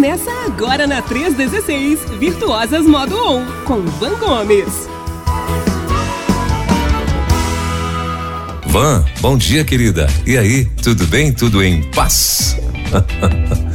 [0.00, 4.88] Começa agora na 316, Virtuosas Modo On, com Van Gomes.
[8.68, 10.06] Van, bom dia, querida.
[10.26, 11.34] E aí, tudo bem?
[11.34, 12.56] Tudo em paz?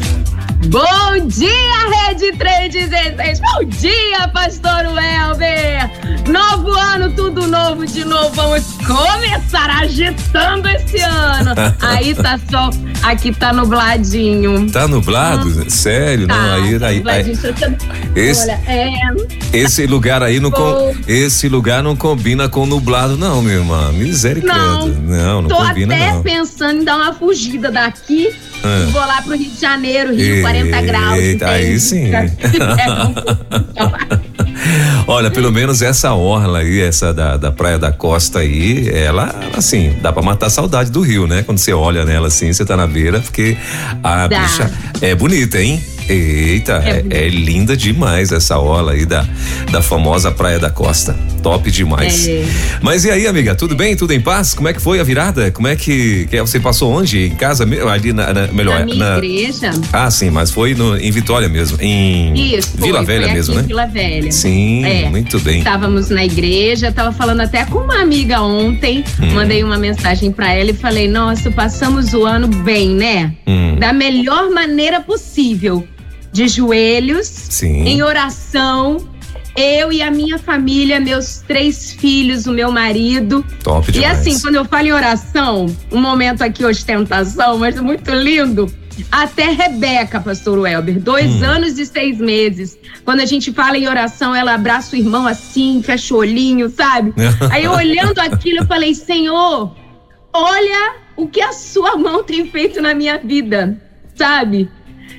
[0.68, 3.40] Bom dia, Rede 316.
[3.40, 5.92] Bom dia, Pastor Welber.
[6.28, 8.32] Novo ano, tudo novo de novo.
[8.34, 11.52] Vamos começar agitando esse ano.
[11.82, 12.70] Aí tá só,
[13.04, 14.70] aqui tá nubladinho.
[14.72, 15.48] Tá nublado?
[15.48, 15.70] Hum.
[15.70, 16.28] Sério?
[16.28, 17.32] Tá, não, aí, aí, aí
[18.16, 18.92] esse, Olha, é...
[19.54, 23.92] esse lugar aí não com, esse lugar não combina com nublado não, minha irmã.
[23.92, 24.94] Misericórdia.
[25.02, 26.24] Não, não, não tô combina até não.
[26.24, 28.34] pensando em dar uma fugida daqui
[28.66, 28.88] ah.
[28.92, 30.42] Vou lá pro Rio de Janeiro, Rio, e...
[30.42, 31.20] 40 graus.
[31.20, 32.10] Eita, aí sim.
[35.08, 39.96] Olha, pelo menos essa orla aí, essa da, da Praia da Costa aí, ela, assim,
[40.02, 41.44] dá pra matar a saudade do Rio, né?
[41.44, 43.58] Quando você olha nela assim, você tá na beira, porque
[44.04, 44.40] a dá.
[44.40, 45.84] bicha é bonita, hein?
[46.08, 49.28] Eita, é, é, é, linda demais essa orla aí da,
[49.72, 51.18] da famosa Praia da Costa.
[51.42, 52.28] Top demais.
[52.28, 52.46] É.
[52.82, 53.96] Mas e aí, amiga, tudo bem?
[53.96, 54.54] Tudo em paz?
[54.54, 55.52] Como é que foi a virada?
[55.52, 57.26] Como é que, que você passou onde?
[57.26, 57.66] Em casa?
[57.92, 58.80] Ali na, na melhor.
[58.80, 59.18] Na minha na...
[59.18, 59.72] igreja.
[59.92, 61.78] Ah, sim, mas foi no, em Vitória mesmo.
[61.82, 63.64] Em Isso, Vila foi, Velha foi mesmo, né?
[63.64, 64.32] Vila Velha.
[64.32, 65.10] Sim, é.
[65.10, 65.60] muito bem.
[65.60, 69.34] Estávamos na igreja, tava falando até com uma amiga ontem, hum.
[69.34, 73.34] mandei uma mensagem para ela e falei: "Nossa, passamos o ano bem, né?
[73.48, 73.78] Hum.
[73.80, 75.88] Da melhor maneira possível."
[76.36, 77.88] De joelhos, Sim.
[77.88, 79.08] em oração.
[79.56, 83.44] Eu e a minha família, meus três filhos, o meu marido.
[83.64, 84.12] Top demais.
[84.12, 88.70] E assim, quando eu falo em oração, um momento aqui ostentação, mas muito lindo.
[89.10, 91.46] Até Rebeca, pastor Welber, dois hum.
[91.46, 92.78] anos e seis meses.
[93.06, 97.14] Quando a gente fala em oração, ela abraça o irmão assim, fecha o olhinho, sabe?
[97.50, 99.74] Aí olhando aquilo, eu falei, Senhor,
[100.34, 103.82] olha o que a sua mão tem feito na minha vida,
[104.16, 104.70] sabe?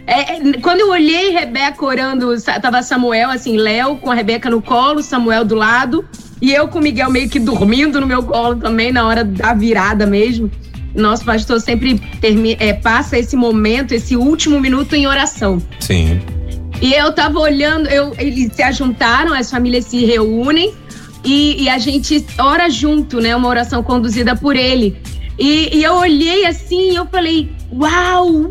[0.06, 4.62] É, é, quando eu olhei Rebeca orando, tava Samuel, assim, Léo com a Rebeca no
[4.62, 6.04] colo, Samuel do lado,
[6.40, 9.52] e eu com o Miguel meio que dormindo no meu colo também, na hora da
[9.52, 10.50] virada mesmo.
[10.94, 12.00] Nosso pastor sempre
[12.58, 15.60] é, passa esse momento, esse último minuto em oração.
[15.80, 16.20] Sim.
[16.80, 20.74] E eu tava olhando, eu, eles se ajuntaram, as famílias se reúnem
[21.24, 23.34] e, e a gente ora junto, né?
[23.34, 24.96] Uma oração conduzida por ele.
[25.38, 28.48] E, e eu olhei assim e eu falei, uau,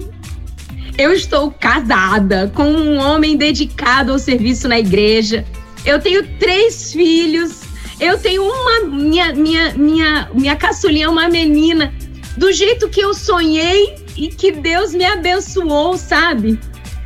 [0.97, 5.45] eu estou casada com um homem dedicado ao serviço na igreja.
[5.85, 7.61] Eu tenho três filhos.
[7.99, 11.93] Eu tenho uma minha minha minha minha caçulinha, uma menina
[12.37, 16.59] do jeito que eu sonhei e que Deus me abençoou, sabe?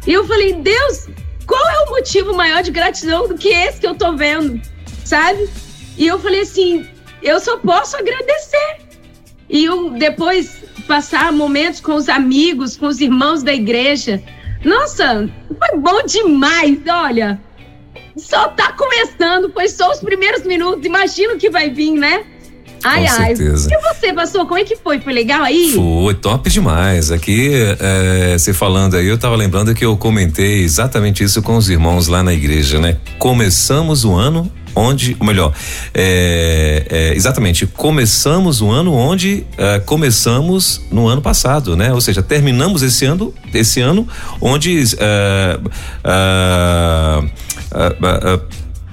[0.07, 1.07] E eu falei, Deus,
[1.45, 4.59] qual é o motivo maior de gratidão do que esse que eu tô vendo,
[5.05, 5.47] sabe?
[5.97, 6.87] E eu falei assim,
[7.21, 8.88] eu só posso agradecer.
[9.49, 14.21] E eu depois passar momentos com os amigos, com os irmãos da igreja.
[14.63, 17.39] Nossa, foi bom demais, olha.
[18.15, 22.25] Só tá começando, foi só os primeiros minutos, imagina o que vai vir, né?
[22.83, 23.35] Ai, Com ai.
[23.35, 23.69] Certeza.
[23.71, 24.99] E você, pastor, como é que foi?
[24.99, 25.73] Foi legal aí?
[25.73, 27.11] Foi top demais.
[27.11, 31.69] Aqui, é, você falando aí, eu tava lembrando que eu comentei exatamente isso com os
[31.69, 32.97] irmãos lá na igreja, né?
[33.17, 35.53] Começamos o ano onde, ou melhor,
[35.93, 41.93] é, é, exatamente, começamos o ano onde é, começamos no ano passado, né?
[41.93, 44.07] Ou seja, terminamos esse ano, esse ano
[44.41, 45.59] onde é,
[46.03, 47.19] é,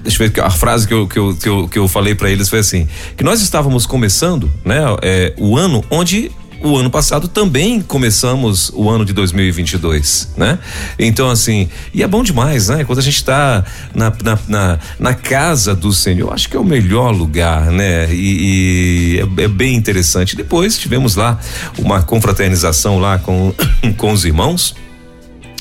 [0.03, 2.29] deixa eu ver a frase que eu, que eu, que eu, que eu falei para
[2.29, 6.31] eles foi assim que nós estávamos começando né é, o ano onde
[6.61, 10.59] o ano passado também começamos o ano de 2022, né?
[10.97, 12.83] Então, assim, e é bom demais, né?
[12.83, 13.63] Quando a gente está
[13.93, 18.11] na, na, na, na, casa do Senhor, acho que é o melhor lugar, né?
[18.11, 20.35] E, e é, é, bem interessante.
[20.35, 21.39] Depois tivemos lá
[21.77, 23.53] uma confraternização lá com,
[23.97, 24.75] com os irmãos,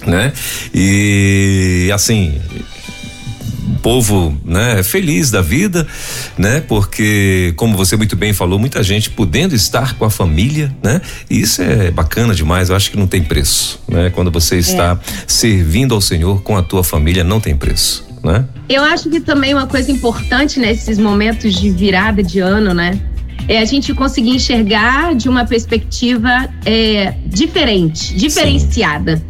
[0.06, 0.32] né?
[0.74, 2.40] E assim,
[3.86, 5.86] povo, né, feliz da vida,
[6.36, 6.60] né?
[6.60, 11.00] Porque como você muito bem falou, muita gente podendo estar com a família, né?
[11.30, 14.10] E isso é bacana demais, eu acho que não tem preço, né?
[14.10, 15.14] Quando você está é.
[15.24, 18.04] servindo ao Senhor com a tua família, não tem preço.
[18.24, 18.44] Né?
[18.68, 22.98] Eu acho que também uma coisa importante nesses momentos de virada de ano, né?
[23.46, 29.18] É a gente conseguir enxergar de uma perspectiva é, diferente, diferenciada.
[29.18, 29.22] Sim.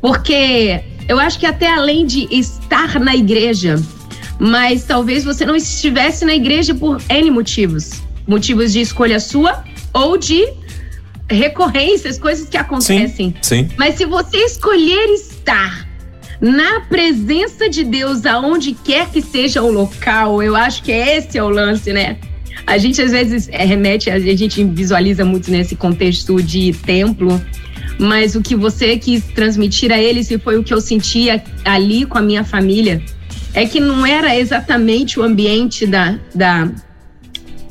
[0.00, 3.78] Porque eu acho que até além de estar na igreja,
[4.38, 8.02] mas talvez você não estivesse na igreja por N motivos.
[8.26, 10.46] Motivos de escolha sua ou de
[11.28, 13.34] recorrências, coisas que acontecem.
[13.42, 13.68] Sim, sim.
[13.76, 15.86] Mas se você escolher estar
[16.40, 21.42] na presença de Deus, aonde quer que seja o local, eu acho que esse é
[21.42, 22.18] o lance, né?
[22.66, 27.40] A gente às vezes é, remete, a gente visualiza muito nesse contexto de templo,
[27.98, 32.04] mas o que você quis transmitir a eles e foi o que eu sentia ali
[32.04, 33.02] com a minha família
[33.54, 36.70] é que não era exatamente o ambiente da, da,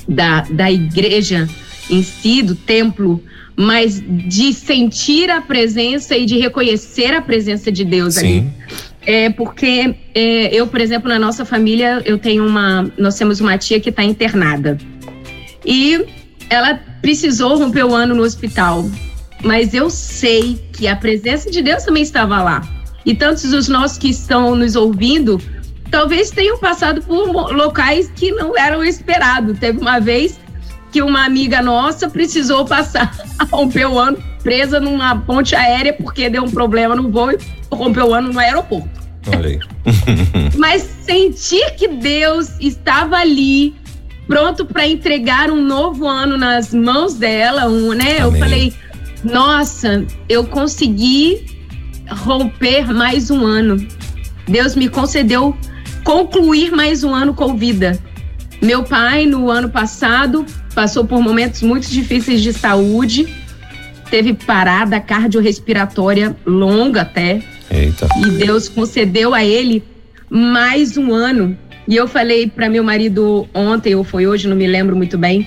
[0.07, 1.47] da, da igreja
[1.89, 3.23] em si, do templo,
[3.55, 8.19] mas de sentir a presença e de reconhecer a presença de Deus Sim.
[8.19, 8.49] ali.
[9.05, 12.91] É porque é, eu, por exemplo, na nossa família, eu tenho uma.
[12.97, 14.77] Nós temos uma tia que está internada.
[15.65, 16.05] E
[16.49, 18.85] ela precisou romper o ano no hospital.
[19.43, 22.67] Mas eu sei que a presença de Deus também estava lá.
[23.05, 25.41] E tantos dos nossos que estão nos ouvindo,
[25.91, 29.57] talvez tenham passado por locais que não eram esperados.
[29.59, 30.39] Teve uma vez
[30.91, 33.13] que uma amiga nossa precisou passar,
[33.51, 34.17] romper o ano
[34.47, 37.37] presa numa ponte aérea porque deu um problema no voo e
[37.69, 38.89] rompeu o ano no aeroporto.
[39.27, 39.59] Olha aí.
[40.55, 43.75] Mas sentir que Deus estava ali,
[44.25, 48.19] pronto para entregar um novo ano nas mãos dela, um, né?
[48.19, 48.21] Amém.
[48.21, 48.73] Eu falei,
[49.21, 51.45] nossa, eu consegui
[52.09, 53.85] romper mais um ano.
[54.47, 55.57] Deus me concedeu
[56.07, 57.99] concluir mais um ano com vida.
[58.61, 63.27] Meu pai, no ano passado, passou por momentos muito difíceis de saúde,
[64.09, 67.41] teve parada cardiorrespiratória longa até.
[67.69, 68.07] Eita.
[68.25, 69.83] E Deus concedeu a ele
[70.29, 71.57] mais um ano.
[71.85, 75.45] E eu falei para meu marido ontem, ou foi hoje, não me lembro muito bem.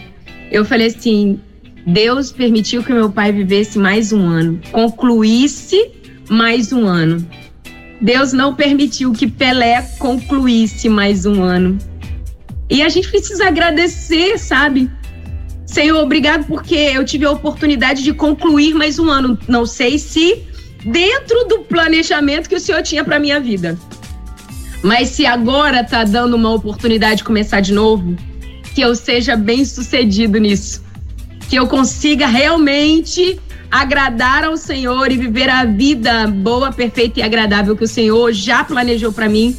[0.52, 1.40] Eu falei assim:
[1.86, 5.90] Deus permitiu que meu pai vivesse mais um ano, concluísse
[6.28, 7.26] mais um ano.
[8.00, 11.78] Deus não permitiu que Pelé concluísse mais um ano.
[12.68, 14.90] E a gente precisa agradecer, sabe?
[15.66, 19.38] Senhor, obrigado porque eu tive a oportunidade de concluir mais um ano.
[19.46, 20.42] Não sei se
[20.84, 23.78] dentro do planejamento que o Senhor tinha para minha vida.
[24.82, 28.16] Mas se agora tá dando uma oportunidade de começar de novo,
[28.74, 30.82] que eu seja bem sucedido nisso.
[31.48, 33.38] Que eu consiga realmente
[33.70, 38.64] agradar ao Senhor e viver a vida boa, perfeita e agradável que o Senhor já
[38.64, 39.56] planejou para mim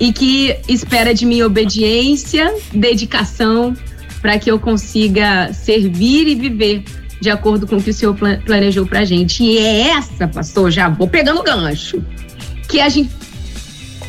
[0.00, 3.74] e que espera de mim obediência, dedicação,
[4.20, 6.84] para que eu consiga servir e viver
[7.20, 8.14] de acordo com o que o Senhor
[8.44, 9.42] planejou para gente.
[9.42, 12.04] E é essa, pastor, já vou pegando o gancho,
[12.68, 13.10] que a gente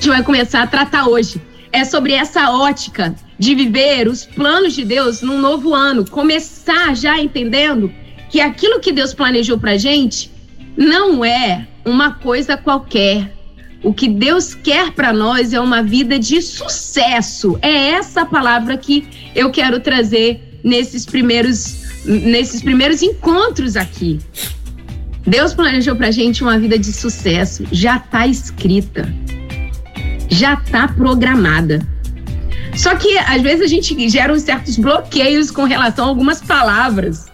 [0.08, 1.40] vai começar a tratar hoje.
[1.72, 7.20] É sobre essa ótica de viver os planos de Deus num novo ano, começar já
[7.20, 7.92] entendendo
[8.30, 10.32] que aquilo que Deus planejou para gente
[10.76, 13.34] não é uma coisa qualquer.
[13.84, 17.58] O que Deus quer para nós é uma vida de sucesso.
[17.62, 24.20] É essa palavra que eu quero trazer nesses primeiros nesses primeiros encontros aqui.
[25.26, 29.14] Deus planejou pra gente uma vida de sucesso, já tá escrita.
[30.30, 31.86] Já tá programada.
[32.76, 37.26] Só que às vezes a gente gera uns certos bloqueios com relação a algumas palavras.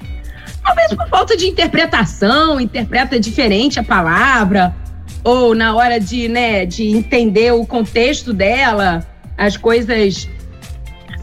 [0.63, 4.75] Talvez por falta de interpretação, interpreta diferente a palavra,
[5.23, 9.05] ou na hora de, né, de entender o contexto dela,
[9.37, 10.29] as coisas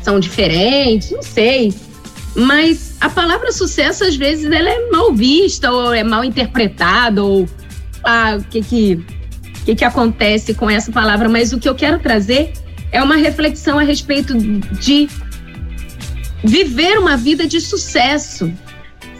[0.02, 1.74] são diferentes, não sei.
[2.34, 7.48] Mas a palavra sucesso, às vezes, ela é mal vista, ou é mal interpretada, ou
[8.04, 9.04] ah, o que que,
[9.64, 11.28] que que acontece com essa palavra.
[11.28, 12.52] Mas o que eu quero trazer
[12.92, 15.08] é uma reflexão a respeito de
[16.42, 18.52] viver uma vida de sucesso,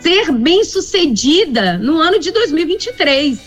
[0.00, 3.38] ser bem-sucedida no ano de 2023.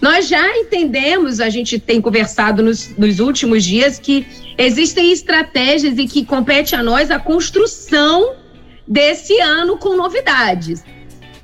[0.00, 4.26] Nós já entendemos, a gente tem conversado nos, nos últimos dias, que
[4.58, 8.34] existem estratégias e que compete a nós a construção
[8.86, 10.84] desse ano com novidades.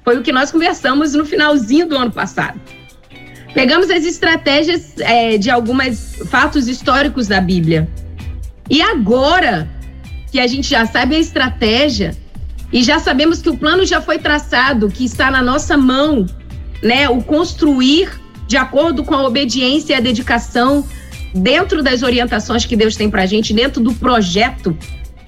[0.05, 2.61] Foi o que nós conversamos no finalzinho do ano passado.
[3.55, 7.89] Pegamos as estratégias é, de alguns fatos históricos da Bíblia.
[8.69, 9.69] E agora
[10.31, 12.15] que a gente já sabe a estratégia
[12.73, 16.27] e já sabemos que o plano já foi traçado, que está na nossa mão,
[16.83, 17.09] né?
[17.09, 18.11] O construir
[18.47, 20.85] de acordo com a obediência e a dedicação
[21.35, 24.77] dentro das orientações que Deus tem para a gente, dentro do projeto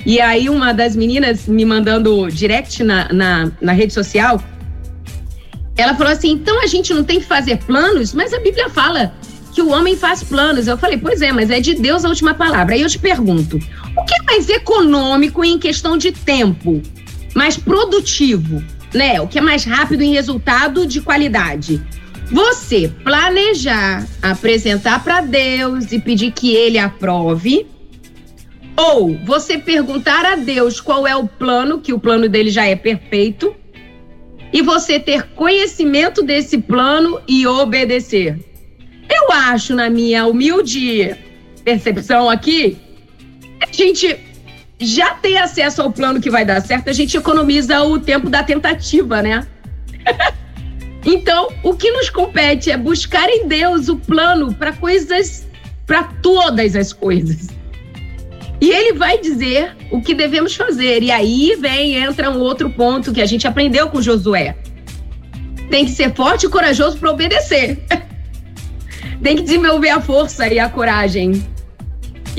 [0.05, 4.43] e aí uma das meninas me mandando direct na, na, na rede social,
[5.77, 9.13] ela falou assim: então a gente não tem que fazer planos, mas a Bíblia fala
[9.53, 10.67] que o homem faz planos.
[10.67, 12.75] Eu falei, pois é, mas é de Deus a última palavra.
[12.75, 16.81] Aí eu te pergunto: o que é mais econômico em questão de tempo?
[17.35, 18.63] Mais produtivo,
[18.95, 19.21] né?
[19.21, 21.83] O que é mais rápido em resultado de qualidade?
[22.31, 27.67] Você planejar, apresentar para Deus e pedir que ele aprove
[28.77, 32.75] ou você perguntar a Deus qual é o plano, que o plano dele já é
[32.75, 33.55] perfeito,
[34.53, 38.39] e você ter conhecimento desse plano e obedecer.
[39.09, 41.15] Eu acho, na minha humilde
[41.65, 42.79] percepção aqui,
[43.61, 44.17] a gente
[44.81, 48.43] já tem acesso ao plano que vai dar certo, a gente economiza o tempo da
[48.43, 49.47] tentativa, né?
[51.03, 55.47] Então, o que nos compete é buscar em Deus o plano para coisas,
[55.87, 57.49] para todas as coisas.
[58.61, 61.03] E ele vai dizer o que devemos fazer.
[61.03, 64.55] E aí vem, entra um outro ponto que a gente aprendeu com Josué.
[65.71, 67.83] Tem que ser forte e corajoso para obedecer.
[69.23, 71.43] Tem que desenvolver a força e a coragem.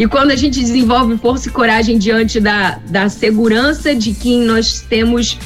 [0.02, 4.82] E quando a gente desenvolve força e coragem diante da, da segurança de quem nós
[4.82, 5.38] temos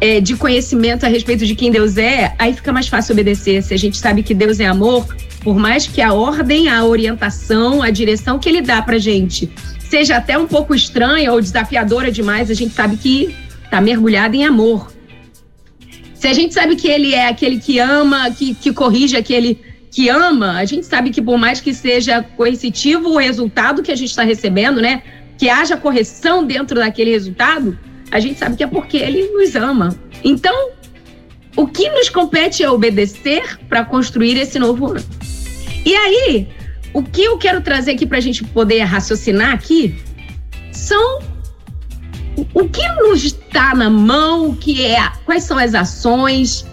[0.00, 3.62] é, de conhecimento a respeito de quem Deus é, aí fica mais fácil obedecer.
[3.62, 5.06] Se a gente sabe que Deus é amor,
[5.44, 10.16] por mais que a ordem, a orientação, a direção que Ele dá pra gente seja
[10.16, 13.32] até um pouco estranha ou desafiadora demais, a gente sabe que
[13.64, 14.92] está mergulhado em amor.
[16.12, 19.60] Se a gente sabe que Ele é aquele que ama, que, que corrige aquele
[19.92, 23.94] que ama, a gente sabe que por mais que seja coercitivo o resultado que a
[23.94, 25.02] gente está recebendo, né?
[25.36, 27.78] Que haja correção dentro daquele resultado,
[28.10, 29.94] a gente sabe que é porque ele nos ama.
[30.24, 30.70] Então,
[31.54, 35.04] o que nos compete é obedecer para construir esse novo ano.
[35.84, 36.48] E aí,
[36.94, 39.94] o que eu quero trazer aqui para a gente poder raciocinar aqui
[40.70, 41.20] são
[42.54, 46.64] o que nos está na mão, o que é, quais são as ações,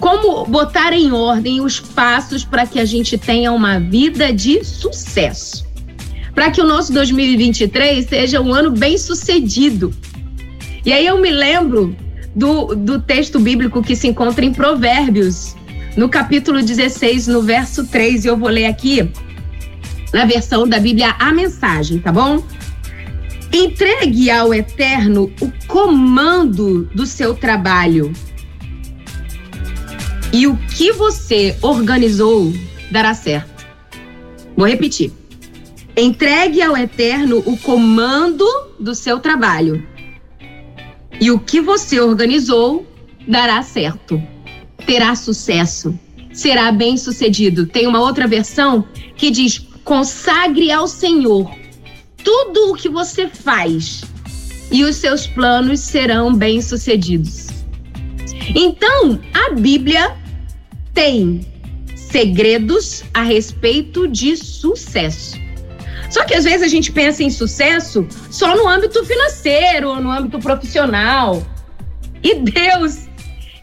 [0.00, 5.68] como botar em ordem os passos para que a gente tenha uma vida de sucesso.
[6.34, 9.92] Para que o nosso 2023 seja um ano bem sucedido.
[10.84, 11.94] E aí eu me lembro
[12.34, 15.54] do, do texto bíblico que se encontra em Provérbios,
[15.96, 19.10] no capítulo 16, no verso 3, e eu vou ler aqui
[20.14, 22.42] na versão da Bíblia a mensagem, tá bom?
[23.52, 28.12] Entregue ao Eterno o comando do seu trabalho
[30.32, 32.52] e o que você organizou
[32.90, 33.66] dará certo.
[34.56, 35.12] Vou repetir.
[35.96, 38.46] Entregue ao Eterno o comando
[38.78, 39.86] do seu trabalho.
[41.20, 42.86] E o que você organizou
[43.26, 44.22] dará certo.
[44.86, 45.98] Terá sucesso.
[46.32, 47.66] Será bem sucedido.
[47.66, 48.84] Tem uma outra versão
[49.16, 51.50] que diz: consagre ao Senhor
[52.22, 54.02] tudo o que você faz,
[54.70, 57.48] e os seus planos serão bem sucedidos.
[58.54, 60.16] Então, a Bíblia
[60.92, 61.46] tem
[61.94, 65.38] segredos a respeito de sucesso.
[66.10, 70.40] Só que às vezes a gente pensa em sucesso só no âmbito financeiro, no âmbito
[70.40, 71.40] profissional.
[72.20, 73.08] E Deus,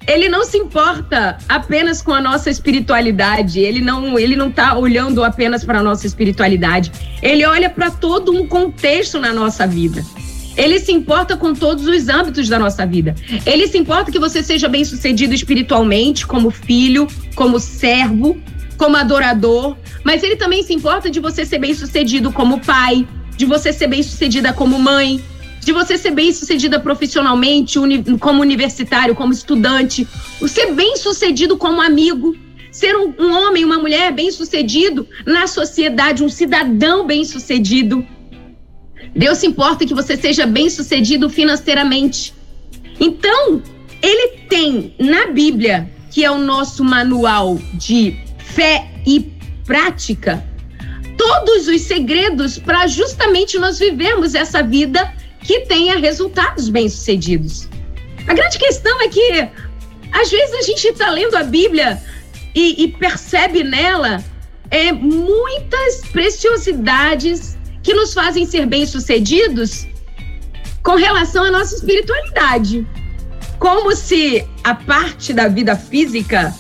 [0.08, 5.25] ele não se importa apenas com a nossa espiritualidade, ele não, ele não tá olhando
[5.25, 6.89] apenas para a nossa espiritualidade.
[7.22, 10.01] Ele olha para todo um contexto na nossa vida.
[10.57, 13.15] Ele se importa com todos os âmbitos da nossa vida.
[13.45, 18.41] Ele se importa que você seja bem-sucedido espiritualmente, como filho, como servo,
[18.77, 23.71] como adorador, mas ele também se importa de você ser bem-sucedido como pai, de você
[23.71, 25.21] ser bem-sucedida como mãe,
[25.61, 30.07] de você ser bem-sucedida profissionalmente, uni como universitário, como estudante,
[30.47, 32.35] ser bem-sucedido como amigo,
[32.71, 38.05] ser um, um homem, uma mulher bem-sucedido na sociedade, um cidadão bem-sucedido.
[39.15, 42.33] Deus se importa que você seja bem-sucedido financeiramente.
[42.99, 43.61] Então,
[44.01, 49.31] ele tem na Bíblia, que é o nosso manual de fé e
[49.65, 50.43] prática,
[51.17, 57.67] todos os segredos para justamente nós vivermos essa vida que tenha resultados bem-sucedidos.
[58.27, 59.47] A grande questão é que,
[60.11, 62.01] às vezes, a gente está lendo a Bíblia
[62.53, 64.23] e, e percebe nela
[64.69, 67.56] é, muitas preciosidades
[67.88, 69.88] que nos fazem ser bem-sucedidos
[70.84, 72.86] com relação à nossa espiritualidade.
[73.60, 76.53] Como se a parte da vida física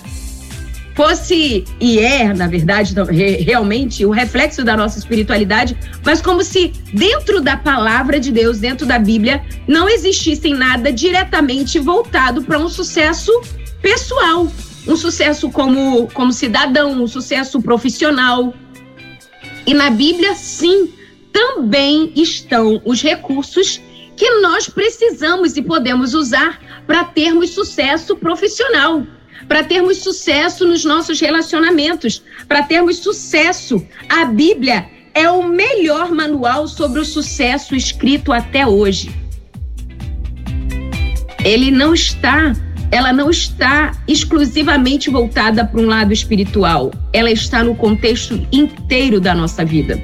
[0.95, 2.95] fosse, e é, na verdade,
[3.43, 8.85] realmente, o reflexo da nossa espiritualidade, mas como se dentro da palavra de Deus, dentro
[8.85, 13.33] da Bíblia, não existisse nada diretamente voltado para um sucesso
[13.81, 14.49] pessoal,
[14.87, 18.53] um sucesso como, como cidadão, um sucesso profissional.
[19.65, 20.93] E na Bíblia, sim,
[21.31, 23.81] também estão os recursos
[24.15, 29.05] que nós precisamos e podemos usar para termos sucesso profissional,
[29.47, 33.85] para termos sucesso nos nossos relacionamentos, para termos sucesso.
[34.09, 39.13] A Bíblia é o melhor manual sobre o sucesso escrito até hoje.
[41.45, 42.53] Ele não está,
[42.91, 46.91] ela não está exclusivamente voltada para um lado espiritual.
[47.13, 50.01] Ela está no contexto inteiro da nossa vida.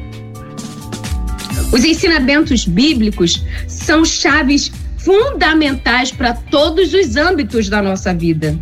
[1.74, 8.58] Os ensinamentos bíblicos são chaves fundamentais para todos os âmbitos da nossa vida.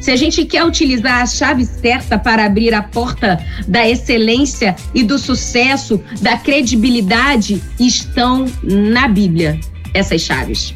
[0.00, 5.02] Se a gente quer utilizar a chave certa para abrir a porta da excelência e
[5.02, 9.58] do sucesso, da credibilidade, estão na Bíblia
[9.92, 10.72] essas chaves.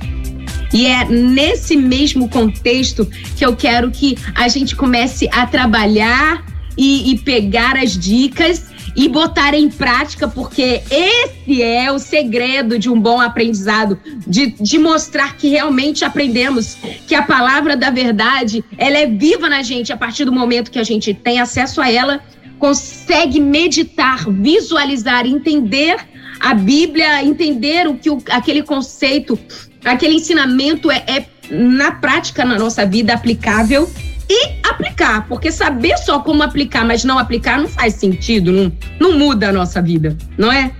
[0.75, 3.07] E é nesse mesmo contexto
[3.37, 6.45] que eu quero que a gente comece a trabalhar
[6.77, 8.65] e, e pegar as dicas
[8.99, 14.77] e botar em prática, porque esse é o segredo de um bom aprendizado, de, de
[14.77, 16.77] mostrar que realmente aprendemos,
[17.07, 20.81] que a palavra da verdade, ela é viva na gente a partir do momento que
[20.81, 22.21] a gente tem acesso a ela,
[22.59, 25.97] consegue meditar, visualizar, entender
[26.41, 29.39] a Bíblia, entender o que o, aquele conceito,
[29.85, 33.89] aquele ensinamento é, é na prática na nossa vida aplicável
[34.29, 39.19] e aplicar, porque saber só como aplicar, mas não aplicar não faz sentido, não, não
[39.19, 40.73] muda a nossa vida, não é?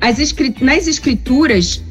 [0.00, 0.18] As
[0.60, 1.82] nas escrituras,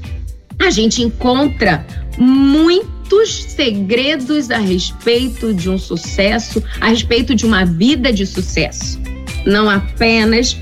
[0.59, 1.85] a gente encontra
[2.17, 8.99] muitos segredos a respeito de um sucesso, a respeito de uma vida de sucesso.
[9.45, 10.57] Não apenas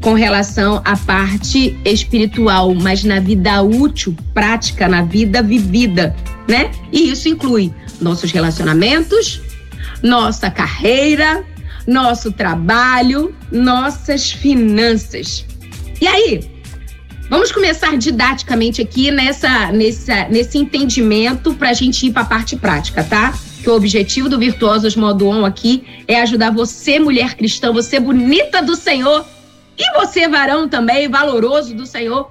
[0.00, 6.14] com relação à parte espiritual, mas na vida útil, prática, na vida vivida,
[6.46, 6.70] né?
[6.92, 9.40] E isso inclui nossos relacionamentos,
[10.04, 11.42] nossa carreira,
[11.86, 15.46] nosso trabalho, nossas finanças.
[15.98, 16.50] E aí,
[17.30, 22.54] vamos começar didaticamente aqui nessa, nessa, nesse entendimento para a gente ir para a parte
[22.54, 23.32] prática, tá?
[23.62, 28.60] Que o objetivo do Virtuosos Modo On aqui é ajudar você, mulher cristã, você bonita
[28.60, 29.26] do Senhor,
[29.76, 32.30] e você, varão também, valoroso do Senhor,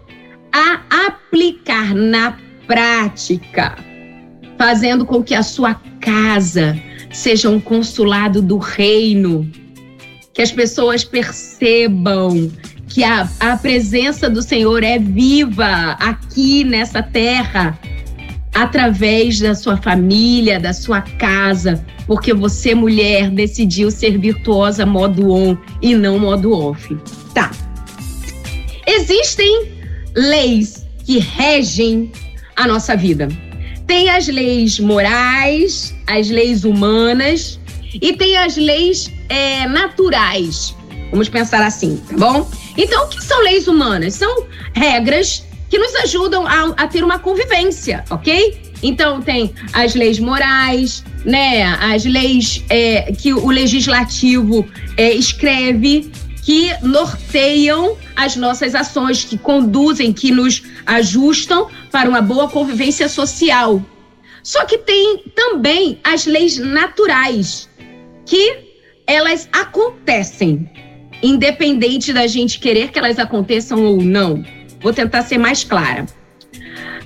[0.52, 2.38] a aplicar na
[2.68, 3.76] prática,
[4.60, 6.80] fazendo com que a sua casa
[7.14, 9.50] seja um consulado do reino,
[10.34, 12.52] que as pessoas percebam
[12.90, 17.80] que a, a presença do Senhor é viva aqui nessa terra,
[18.54, 25.58] através da sua família, da sua casa, porque você, mulher, decidiu ser virtuosa modo on
[25.82, 26.96] e não modo off.
[27.34, 27.50] Tá.
[28.86, 29.72] Existem
[30.16, 32.12] leis que regem
[32.56, 33.28] a nossa vida.
[33.88, 37.60] Tem as leis morais, as leis humanas
[37.94, 40.76] e tem as leis é, naturais.
[41.12, 42.50] Vamos pensar assim, tá bom?
[42.78, 44.16] Então, o que são leis humanas?
[44.16, 48.74] São regras que nos ajudam a, a ter uma convivência, ok?
[48.82, 51.64] Então, tem as leis morais, né?
[51.64, 54.66] As leis é, que o legislativo
[54.98, 56.12] é, escreve
[56.44, 63.84] que norteiam as nossas ações, que conduzem, que nos ajustam para uma boa convivência social.
[64.44, 67.70] Só que tem também as leis naturais,
[68.26, 68.58] que
[69.08, 70.70] elas acontecem,
[71.22, 74.44] independente da gente querer que elas aconteçam ou não.
[74.82, 76.06] Vou tentar ser mais clara.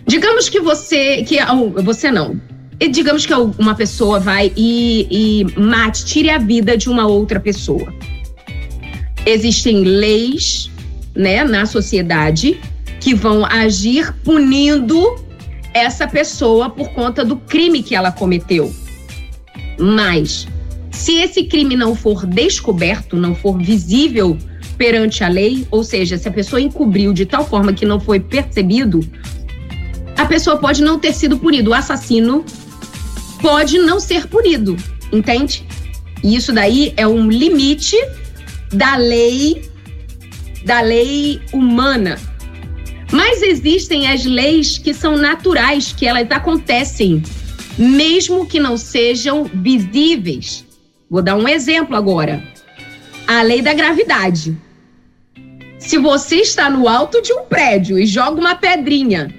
[0.07, 1.37] Digamos que você, que
[1.83, 2.41] você não,
[2.89, 7.93] digamos que uma pessoa vai e, e mate, tire a vida de uma outra pessoa.
[9.29, 10.71] Existem leis,
[11.13, 12.57] né, na sociedade
[13.01, 15.17] que vão agir punindo
[15.73, 18.73] essa pessoa por conta do crime que ela cometeu.
[19.77, 20.47] Mas,
[20.91, 24.37] se esse crime não for descoberto, não for visível
[24.77, 28.21] perante a lei, ou seja, se a pessoa encobriu de tal forma que não foi
[28.21, 29.01] percebido,
[30.15, 31.71] a pessoa pode não ter sido punido.
[31.71, 32.45] O assassino
[33.41, 34.77] pode não ser punido,
[35.11, 35.65] entende?
[36.23, 37.97] E isso daí é um limite
[38.71, 39.69] da lei
[40.65, 42.19] da lei humana.
[43.11, 47.23] Mas existem as leis que são naturais, que elas acontecem,
[47.77, 50.65] mesmo que não sejam visíveis.
[51.09, 52.43] Vou dar um exemplo agora.
[53.25, 54.57] A lei da gravidade.
[55.79, 59.33] Se você está no alto de um prédio e joga uma pedrinha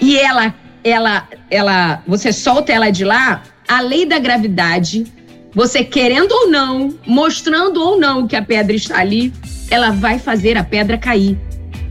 [0.00, 5.06] e ela ela ela você solta ela de lá, a lei da gravidade,
[5.54, 9.32] você querendo ou não, mostrando ou não que a pedra está ali,
[9.70, 11.38] ela vai fazer a pedra cair.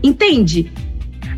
[0.02, 0.72] Entende?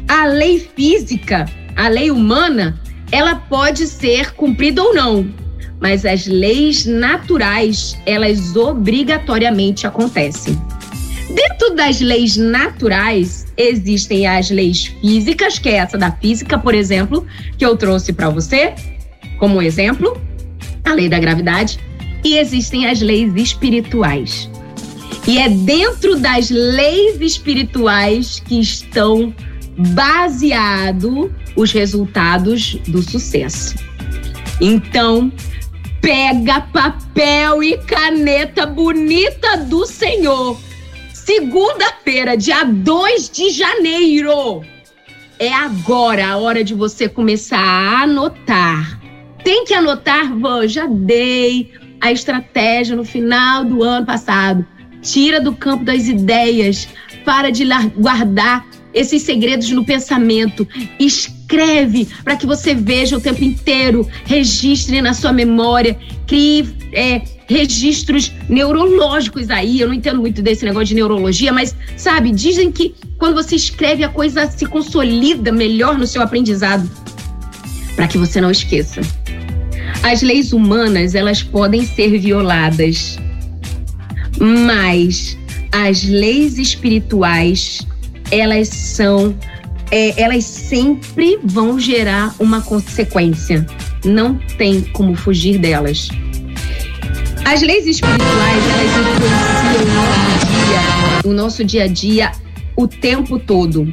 [0.09, 2.81] A lei física, a lei humana,
[3.11, 5.33] ela pode ser cumprida ou não,
[5.81, 10.61] mas as leis naturais, elas obrigatoriamente acontecem.
[11.35, 17.25] Dentro das leis naturais, existem as leis físicas, que é essa da física, por exemplo,
[17.57, 18.75] que eu trouxe para você
[19.41, 20.21] como exemplo,
[20.85, 21.81] a lei da gravidade,
[22.25, 24.51] e existem as leis espirituais.
[25.27, 29.35] E é dentro das leis espirituais que estão
[29.77, 33.75] baseados os resultados do sucesso.
[34.61, 35.33] Então,
[36.01, 40.59] pega papel e caneta bonita do Senhor.
[41.13, 44.63] Segunda-feira, dia 2 de janeiro.
[45.39, 49.01] É agora a hora de você começar a anotar.
[49.43, 54.65] Tem que anotar, Vã, já dei a estratégia no final do ano passado.
[55.03, 56.89] Tira do campo das ideias,
[57.25, 57.65] para de
[57.97, 60.67] guardar esses segredos no pensamento,
[60.99, 68.33] escreve para que você veja o tempo inteiro, registre na sua memória, crie é, registros
[68.49, 69.81] neurológicos aí.
[69.81, 74.03] Eu não entendo muito desse negócio de neurologia, mas sabe, dizem que quando você escreve
[74.03, 76.89] a coisa se consolida melhor no seu aprendizado,
[77.95, 79.01] para que você não esqueça.
[80.03, 83.19] As leis humanas, elas podem ser violadas,
[84.39, 85.37] mas
[85.73, 87.87] as leis espirituais,
[88.31, 89.35] elas são
[89.91, 93.67] é, elas sempre vão gerar uma consequência.
[94.05, 96.09] Não tem como fugir delas.
[97.45, 102.33] As leis espirituais, elas influenciam o nosso dia, o nosso dia a dia
[102.77, 103.93] o tempo todo.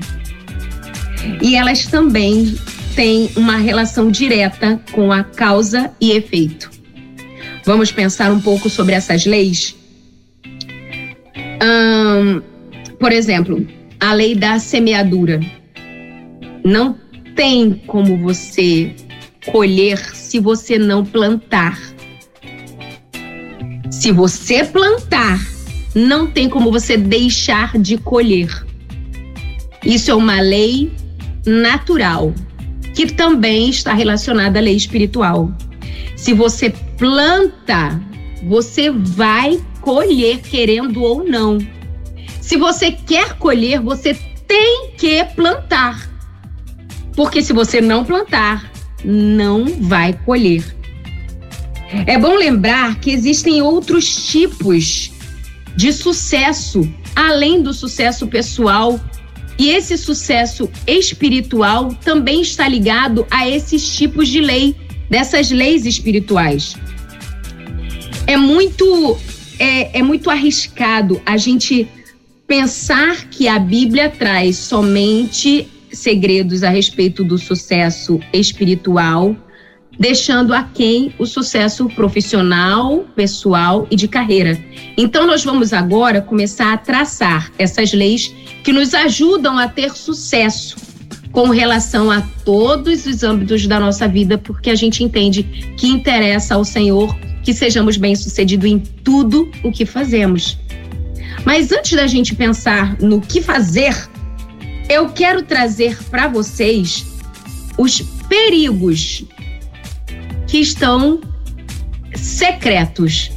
[1.41, 2.55] E elas também
[2.97, 6.71] têm uma relação direta com a causa e efeito.
[7.63, 9.75] Vamos pensar um pouco sobre essas leis?
[12.99, 13.67] Por exemplo,
[13.99, 15.39] a lei da semeadura.
[16.65, 16.97] Não
[17.35, 18.95] tem como você
[19.45, 21.79] colher se você não plantar.
[23.91, 25.39] Se você plantar,
[25.93, 28.49] não tem como você deixar de colher.
[29.85, 30.91] Isso é uma lei
[31.45, 32.33] natural,
[32.97, 35.51] que também está relacionada à lei espiritual.
[36.15, 38.01] Se você planta,
[38.47, 41.59] você vai colher, querendo ou não.
[42.41, 44.15] Se você quer colher, você
[44.47, 46.09] tem que plantar.
[47.15, 48.71] Porque se você não plantar,
[49.05, 50.65] não vai colher.
[52.07, 55.11] É bom lembrar que existem outros tipos
[55.75, 56.81] de sucesso,
[57.15, 58.99] além do sucesso pessoal.
[59.59, 64.75] E esse sucesso espiritual também está ligado a esses tipos de lei,
[65.09, 66.75] dessas leis espirituais.
[68.27, 69.17] É muito,
[69.57, 71.87] é, é muito arriscado a gente
[72.45, 79.35] pensar que a Bíblia traz somente segredos a respeito do sucesso espiritual,
[79.99, 84.57] deixando a quem o sucesso profissional, pessoal e de carreira.
[84.95, 88.33] Então, nós vamos agora começar a traçar essas leis
[88.67, 90.75] que nos ajudam a ter sucesso
[91.31, 95.41] com relação a todos os âmbitos da nossa vida, porque a gente entende
[95.77, 100.59] que interessa ao Senhor que sejamos bem-sucedidos em tudo o que fazemos.
[101.45, 103.95] Mas antes da gente pensar no que fazer,
[104.89, 107.05] eu quero trazer para vocês
[107.77, 109.23] os perigos
[110.45, 111.21] que estão
[112.13, 113.31] secretos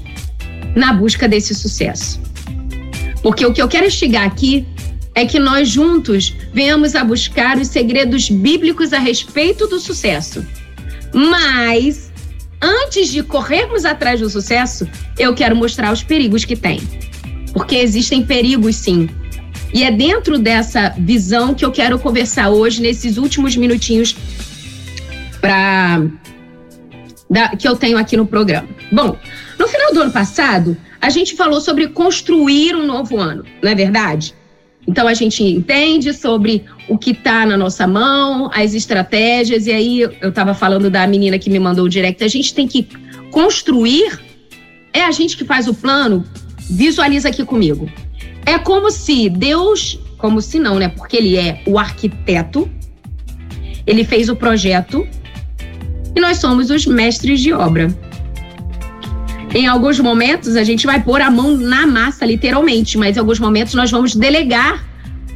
[0.75, 2.21] na busca desse sucesso.
[3.23, 4.67] Porque o que eu quero instigar aqui
[5.21, 10.45] é que nós juntos venhamos a buscar os segredos bíblicos a respeito do sucesso.
[11.13, 12.11] Mas,
[12.61, 16.81] antes de corrermos atrás do sucesso, eu quero mostrar os perigos que tem.
[17.53, 19.11] Porque existem perigos, sim,
[19.75, 24.17] e é dentro dessa visão que eu quero conversar hoje, nesses últimos minutinhos
[25.39, 26.03] pra,
[27.29, 28.69] da, que eu tenho aqui no programa.
[28.91, 29.19] Bom,
[29.59, 33.75] no final do ano passado, a gente falou sobre construir um novo ano, não é
[33.75, 34.35] verdade?
[34.91, 40.01] Então a gente entende sobre o que está na nossa mão, as estratégias, e aí
[40.01, 42.25] eu estava falando da menina que me mandou o direct.
[42.25, 42.89] A gente tem que
[43.31, 44.19] construir,
[44.93, 46.25] é a gente que faz o plano.
[46.69, 47.89] Visualiza aqui comigo.
[48.45, 50.89] É como se Deus, como se não, né?
[50.89, 52.69] Porque ele é o arquiteto,
[53.87, 55.07] ele fez o projeto
[56.17, 57.97] e nós somos os mestres de obra.
[59.53, 63.39] Em alguns momentos a gente vai pôr a mão na massa, literalmente, mas em alguns
[63.39, 64.85] momentos nós vamos delegar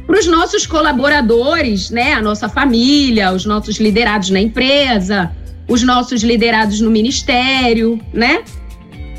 [0.07, 2.13] para os nossos colaboradores, né?
[2.13, 5.31] A nossa família, os nossos liderados na empresa,
[5.67, 8.43] os nossos liderados no ministério, né?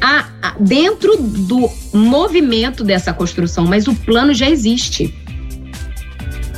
[0.01, 5.15] a, a, dentro do movimento dessa construção, mas o plano já existe.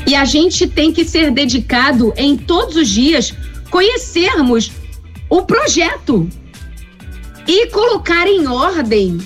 [0.07, 3.35] E a gente tem que ser dedicado em todos os dias
[3.71, 4.73] conhecermos
[5.29, 6.29] o projeto
[7.49, 9.19] e colocar em ordem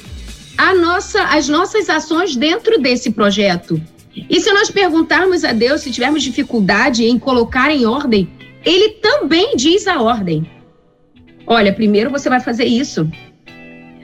[0.72, 3.82] nossa, as nossas ações dentro desse projeto.
[4.14, 8.28] E se nós perguntarmos a Deus, se tivermos dificuldade em colocar em ordem,
[8.64, 10.48] Ele também diz a ordem.
[11.46, 13.10] Olha, primeiro você vai fazer isso.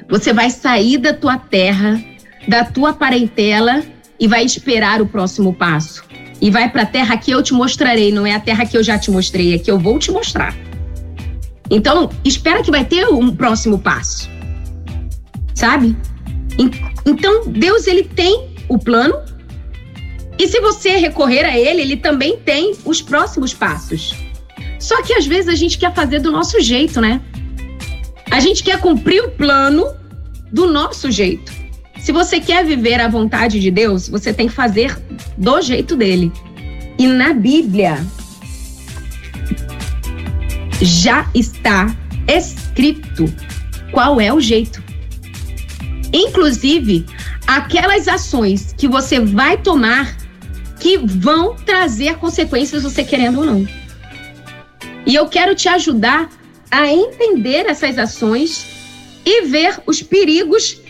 [0.09, 2.03] Você vai sair da tua terra,
[2.49, 3.85] da tua parentela
[4.19, 6.03] e vai esperar o próximo passo.
[6.41, 8.83] E vai para a terra que eu te mostrarei, não é a terra que eu
[8.83, 10.57] já te mostrei, é que eu vou te mostrar.
[11.71, 14.29] Então, espera que vai ter um próximo passo.
[15.55, 15.97] Sabe?
[17.05, 19.15] Então, Deus ele tem o plano.
[20.39, 24.15] E se você recorrer a ele, ele também tem os próximos passos.
[24.79, 27.21] Só que às vezes a gente quer fazer do nosso jeito, né?
[28.31, 29.93] A gente quer cumprir o plano
[30.53, 31.53] do nosso jeito.
[31.99, 34.97] Se você quer viver a vontade de Deus, você tem que fazer
[35.37, 36.33] do jeito dele.
[36.99, 38.05] E na Bíblia,
[40.81, 41.95] já está
[42.27, 43.25] escrito
[43.91, 44.83] qual é o jeito.
[46.13, 47.05] Inclusive,
[47.47, 50.17] aquelas ações que você vai tomar
[50.79, 53.69] que vão trazer consequências, você querendo ou não.
[55.05, 56.31] E eu quero te ajudar
[56.71, 58.67] a entender essas ações
[59.25, 60.81] e ver os perigos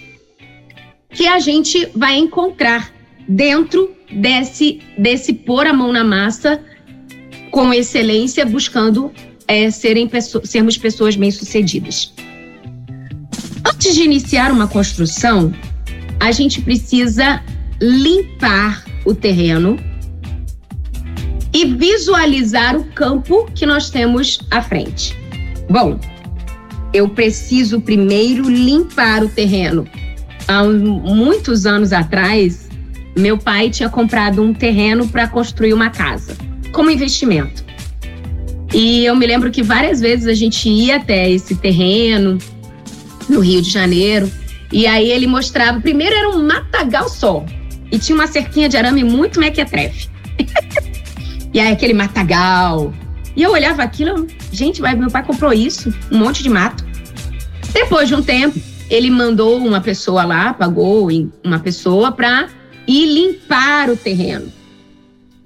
[1.11, 2.93] que a gente vai encontrar
[3.27, 6.63] dentro desse, desse pôr a mão na massa
[7.51, 9.13] com excelência, buscando
[9.49, 10.09] é, serem
[10.45, 12.13] sermos pessoas bem-sucedidas.
[13.67, 15.53] Antes de iniciar uma construção,
[16.21, 17.43] a gente precisa
[17.81, 19.79] limpar o terreno
[21.53, 25.17] e visualizar o campo que nós temos à frente.
[25.71, 25.99] Bom,
[26.93, 29.87] eu preciso primeiro limpar o terreno.
[30.47, 32.69] Há muitos anos atrás,
[33.17, 36.37] meu pai tinha comprado um terreno para construir uma casa,
[36.73, 37.68] como investimento.
[38.73, 42.39] E eu me lembro que várias vezes a gente ia até esse terreno,
[43.29, 44.31] no Rio de Janeiro,
[44.73, 45.81] e aí ele mostrava.
[45.81, 47.45] Primeiro era um matagal só,
[47.91, 50.09] e tinha uma cerquinha de arame muito mequetrefe.
[51.53, 52.93] e aí aquele matagal.
[53.35, 56.85] E eu olhava aquilo, gente, meu pai comprou isso, um monte de mato.
[57.73, 58.59] Depois de um tempo,
[58.91, 61.09] ele mandou uma pessoa lá, pagou
[61.45, 62.49] uma pessoa para
[62.87, 64.51] ir limpar o terreno.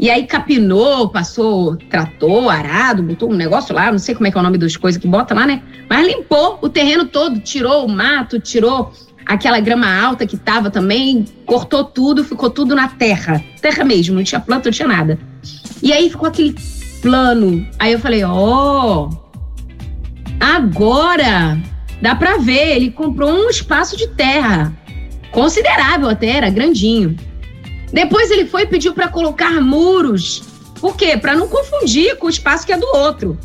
[0.02, 4.36] E aí capinou, passou trator, arado, botou um negócio lá, não sei como é que
[4.36, 5.62] é o nome das coisas que bota lá, né?
[5.88, 8.92] Mas limpou o terreno todo, tirou o mato, tirou
[9.24, 13.40] aquela grama alta que tava também, cortou tudo, ficou tudo na terra.
[13.60, 15.16] Terra mesmo, não tinha planta, não tinha nada.
[15.80, 16.56] E aí ficou aquele
[17.00, 17.64] plano.
[17.78, 19.10] Aí eu falei, ó, oh,
[20.40, 21.56] agora
[22.00, 24.76] dá para ver, ele comprou um espaço de terra
[25.30, 27.16] considerável até, era grandinho.
[27.92, 30.42] Depois ele foi e pediu para colocar muros.
[30.81, 31.16] Por quê?
[31.16, 33.38] Para não confundir com o espaço que é do outro.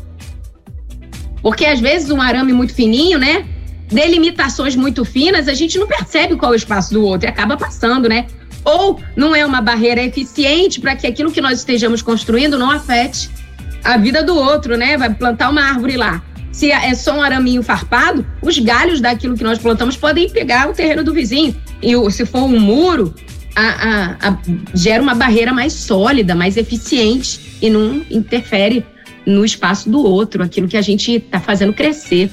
[1.42, 3.46] Porque às vezes um arame muito fininho, né?
[3.86, 7.56] Delimitações muito finas, a gente não percebe qual é o espaço do outro e acaba
[7.56, 8.26] passando, né?
[8.64, 13.30] Ou não é uma barreira eficiente para que aquilo que nós estejamos construindo não afete
[13.84, 14.96] a vida do outro, né?
[14.96, 16.22] Vai plantar uma árvore lá.
[16.50, 20.72] Se é só um araminho farpado, os galhos daquilo que nós plantamos podem pegar o
[20.72, 21.54] terreno do vizinho.
[21.80, 23.14] E se for um muro,
[23.54, 24.38] a, a, a,
[24.74, 28.84] gera uma barreira mais sólida, mais eficiente e não interfere
[29.26, 32.30] no espaço do outro, aquilo que a gente está fazendo crescer.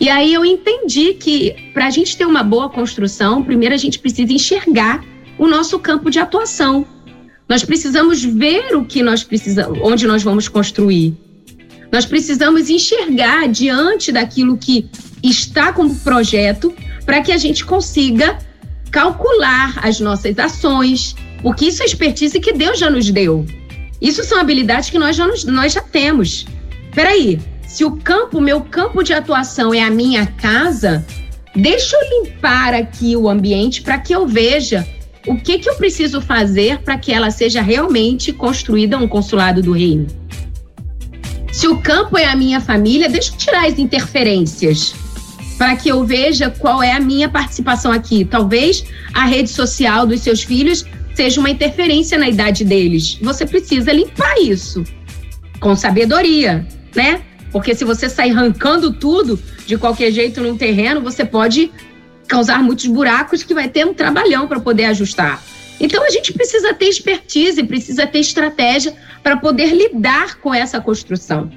[0.00, 3.98] E aí eu entendi que para a gente ter uma boa construção, primeiro a gente
[3.98, 5.04] precisa enxergar
[5.38, 6.86] o nosso campo de atuação.
[7.48, 11.14] Nós precisamos ver o que nós precisamos, onde nós vamos construir.
[11.92, 14.88] Nós precisamos enxergar diante daquilo que
[15.22, 18.38] está como projeto para que a gente consiga
[18.94, 23.44] calcular as nossas ações, porque isso é expertise que Deus já nos deu.
[24.00, 26.46] Isso são habilidades que nós já, nos, nós já temos.
[26.94, 31.04] Peraí, se o campo, meu campo de atuação é a minha casa,
[31.56, 34.86] deixa eu limpar aqui o ambiente para que eu veja
[35.26, 39.72] o que, que eu preciso fazer para que ela seja realmente construída um consulado do
[39.72, 40.06] reino.
[41.50, 44.94] Se o campo é a minha família, deixa eu tirar as interferências
[45.58, 48.24] para que eu veja qual é a minha participação aqui.
[48.24, 53.18] Talvez a rede social dos seus filhos seja uma interferência na idade deles.
[53.22, 54.82] Você precisa limpar isso
[55.60, 57.22] com sabedoria, né?
[57.52, 61.70] Porque se você sair arrancando tudo de qualquer jeito num terreno, você pode
[62.26, 65.40] causar muitos buracos que vai ter um trabalhão para poder ajustar.
[65.78, 71.50] Então a gente precisa ter expertise, precisa ter estratégia para poder lidar com essa construção.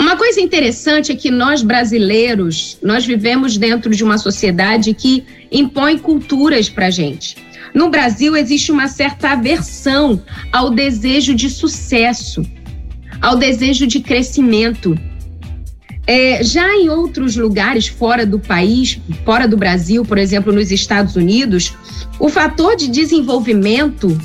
[0.00, 5.98] Uma coisa interessante é que nós brasileiros, nós vivemos dentro de uma sociedade que impõe
[5.98, 7.36] culturas para gente.
[7.74, 12.42] No Brasil existe uma certa aversão ao desejo de sucesso,
[13.20, 14.98] ao desejo de crescimento.
[16.06, 21.14] É, já em outros lugares fora do país, fora do Brasil, por exemplo, nos Estados
[21.14, 21.74] Unidos,
[22.18, 24.18] o fator de desenvolvimento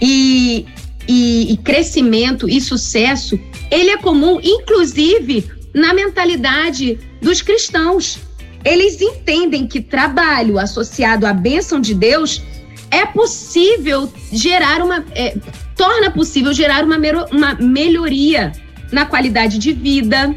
[0.00, 0.64] e,
[1.08, 3.40] e, e crescimento e sucesso
[3.70, 8.18] ele é comum, inclusive, na mentalidade dos cristãos.
[8.64, 12.42] Eles entendem que trabalho associado à bênção de Deus
[12.90, 15.04] é possível gerar uma.
[15.14, 15.36] É,
[15.76, 16.98] torna possível gerar uma,
[17.30, 18.52] uma melhoria
[18.90, 20.34] na qualidade de vida,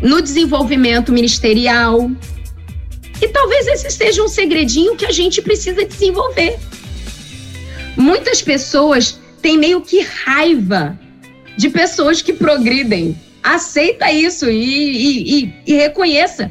[0.00, 2.10] no desenvolvimento ministerial.
[3.20, 6.58] E talvez esse seja um segredinho que a gente precisa desenvolver.
[7.96, 10.98] Muitas pessoas têm meio que raiva
[11.56, 13.16] de pessoas que progridem.
[13.44, 16.50] Aceita isso e, e, e, e reconheça.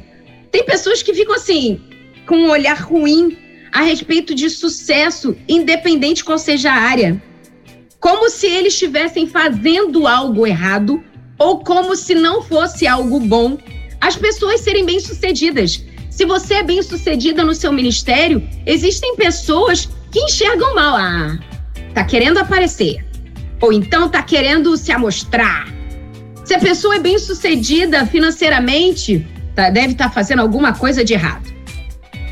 [0.50, 1.82] Tem pessoas que ficam assim,
[2.26, 3.38] com um olhar ruim
[3.74, 7.22] a respeito de sucesso, independente qual seja a área.
[8.00, 11.04] Como se eles estivessem fazendo algo errado
[11.38, 13.58] ou como se não fosse algo bom
[14.00, 15.84] as pessoas serem bem-sucedidas.
[16.10, 20.96] Se você é bem-sucedida no seu ministério, existem pessoas que enxergam mal.
[20.96, 21.38] Ah,
[21.96, 23.04] tá querendo aparecer.
[23.62, 25.66] Ou então tá querendo se amostrar.
[26.44, 31.52] Se a pessoa é bem-sucedida financeiramente, tá, deve estar tá fazendo alguma coisa de errado.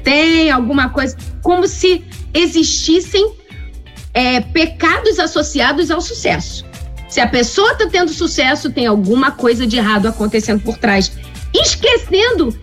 [0.03, 1.17] Tem alguma coisa.
[1.41, 3.33] Como se existissem
[4.13, 6.65] é, pecados associados ao sucesso.
[7.07, 11.11] Se a pessoa está tendo sucesso, tem alguma coisa de errado acontecendo por trás.
[11.53, 12.57] Esquecendo,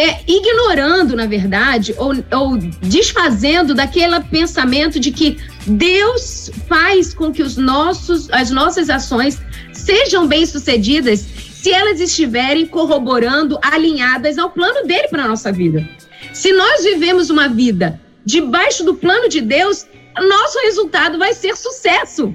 [0.00, 5.36] é, ignorando, na verdade, ou, ou desfazendo daquele pensamento de que
[5.66, 9.38] Deus faz com que os nossos, as nossas ações
[9.74, 15.86] sejam bem-sucedidas se elas estiverem corroborando, alinhadas ao plano dele para a nossa vida.
[16.32, 19.86] Se nós vivemos uma vida debaixo do plano de Deus,
[20.18, 22.34] nosso resultado vai ser sucesso.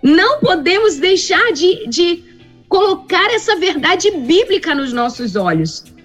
[0.00, 2.22] Não podemos deixar de, de
[2.68, 5.95] colocar essa verdade bíblica nos nossos olhos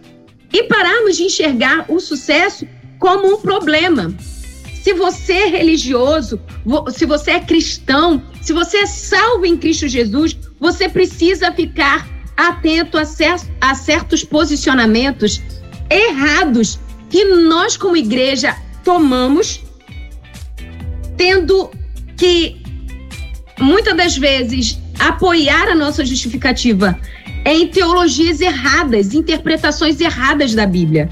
[0.53, 2.67] e pararmos de enxergar o sucesso
[2.99, 4.13] como um problema.
[4.81, 6.41] Se você é religioso,
[6.93, 12.97] se você é cristão, se você é salvo em Cristo Jesus, você precisa ficar atento
[12.97, 15.41] a, certos posicionamentos
[15.89, 19.61] errados que nós, como igreja, tomamos
[21.17, 21.69] tendo
[22.17, 22.61] que
[23.59, 26.99] muitas das vezes apoiar a nossa justificativa
[27.45, 31.09] em teologias erradas, interpretações erradas da Bíblia,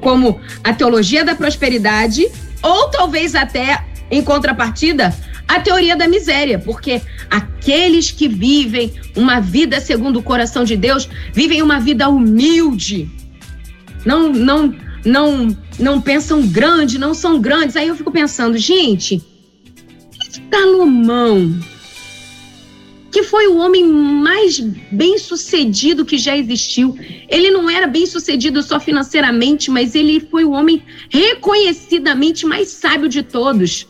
[0.00, 2.26] como a teologia da prosperidade
[2.62, 5.14] ou talvez até em contrapartida
[5.48, 11.08] a teoria da miséria, porque aqueles que vivem uma vida segundo o coração de Deus
[11.32, 13.08] vivem uma vida humilde.
[14.04, 17.76] Não não não não pensam grande, não são grandes.
[17.76, 19.22] Aí eu fico pensando, gente,
[20.50, 21.54] Salomão,
[23.16, 26.94] que foi o homem mais bem sucedido que já existiu.
[27.30, 33.08] Ele não era bem sucedido só financeiramente, mas ele foi o homem reconhecidamente mais sábio
[33.08, 33.88] de todos.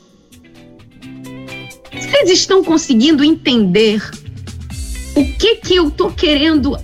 [1.93, 4.01] Vocês estão conseguindo entender
[5.17, 6.79] o que que eu tô querendo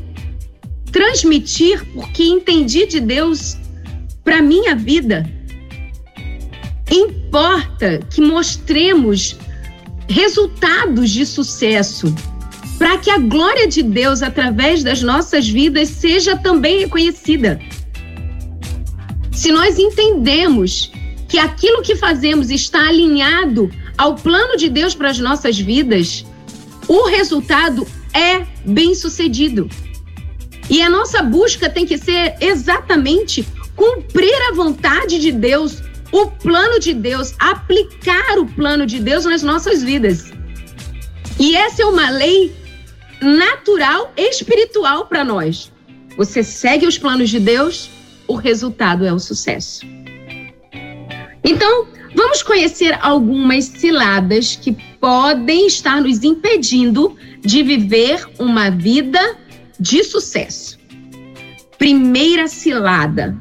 [0.90, 3.56] transmitir porque entendi de Deus
[4.24, 5.30] para minha vida.
[6.90, 9.36] Importa que mostremos
[10.08, 12.12] resultados de sucesso
[12.78, 17.60] para que a glória de Deus através das nossas vidas seja também reconhecida.
[19.32, 20.92] Se nós entendemos
[21.28, 26.24] que aquilo que fazemos está alinhado ao plano de Deus para as nossas vidas,
[26.86, 29.68] o resultado é bem-sucedido.
[30.68, 35.82] E a nossa busca tem que ser exatamente cumprir a vontade de Deus,
[36.12, 40.32] o plano de Deus, aplicar o plano de Deus nas nossas vidas.
[41.38, 42.54] E essa é uma lei
[43.22, 45.72] natural, espiritual para nós.
[46.16, 47.90] Você segue os planos de Deus,
[48.26, 49.86] o resultado é o sucesso.
[51.44, 59.36] Então, vamos conhecer algumas ciladas que podem estar nos impedindo de viver uma vida
[59.78, 60.78] de sucesso.
[61.78, 63.36] Primeira cilada: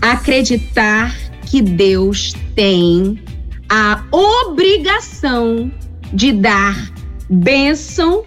[0.00, 1.14] acreditar
[1.50, 3.22] que Deus tem
[3.68, 5.70] a obrigação
[6.12, 6.90] de dar
[7.28, 8.24] bênção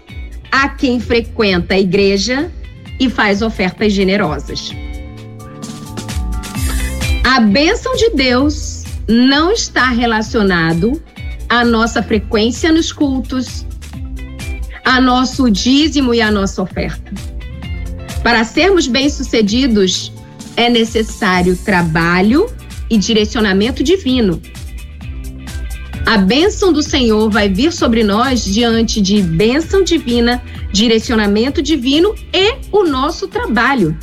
[0.52, 2.52] a quem frequenta a igreja
[3.00, 4.70] e faz ofertas generosas.
[7.24, 11.02] A bênção de Deus não está relacionado
[11.48, 13.66] à nossa frequência nos cultos,
[14.84, 17.10] a nosso dízimo e a nossa oferta.
[18.22, 20.12] Para sermos bem-sucedidos,
[20.56, 22.46] é necessário trabalho
[22.90, 24.40] e direcionamento divino.
[26.12, 32.54] A bênção do Senhor vai vir sobre nós diante de bênção divina, direcionamento divino e
[32.70, 33.96] o nosso trabalho.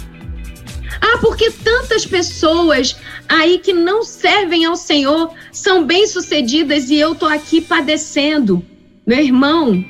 [0.99, 7.27] Ah, porque tantas pessoas aí que não servem ao Senhor são bem-sucedidas e eu tô
[7.27, 8.65] aqui padecendo.
[9.05, 9.85] Meu irmão,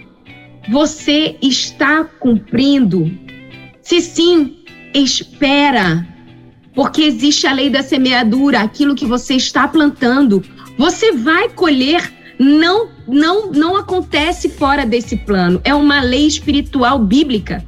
[0.70, 3.10] você está cumprindo?
[3.82, 4.58] Se sim,
[4.94, 6.06] espera
[6.76, 10.44] porque existe a lei da semeadura, aquilo que você está plantando,
[10.78, 12.19] você vai colher.
[12.40, 15.60] Não, não, não acontece fora desse plano.
[15.66, 17.66] É uma lei espiritual bíblica.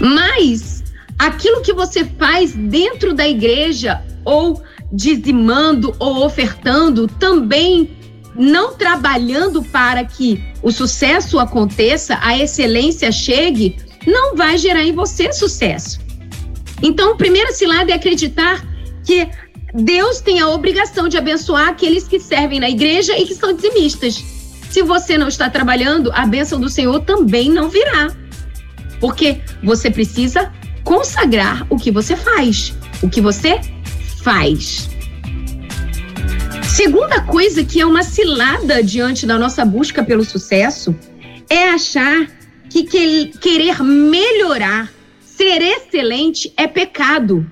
[0.00, 0.82] Mas
[1.18, 4.60] aquilo que você faz dentro da igreja ou
[4.92, 7.96] dizimando ou ofertando também
[8.34, 13.76] não trabalhando para que o sucesso aconteça, a excelência chegue,
[14.06, 16.00] não vai gerar em você sucesso.
[16.82, 18.64] Então, a primeira cilada é acreditar
[19.04, 19.28] que
[19.72, 24.22] Deus tem a obrigação de abençoar aqueles que servem na igreja e que são dizimistas.
[24.70, 28.08] Se você não está trabalhando, a bênção do Senhor também não virá.
[29.00, 30.52] Porque você precisa
[30.84, 32.72] consagrar o que você faz.
[33.02, 33.60] O que você
[34.22, 34.88] faz.
[36.64, 40.94] Segunda coisa que é uma cilada diante da nossa busca pelo sucesso
[41.48, 42.28] é achar
[42.70, 42.84] que
[43.40, 44.90] querer melhorar,
[45.20, 47.44] ser excelente é pecado.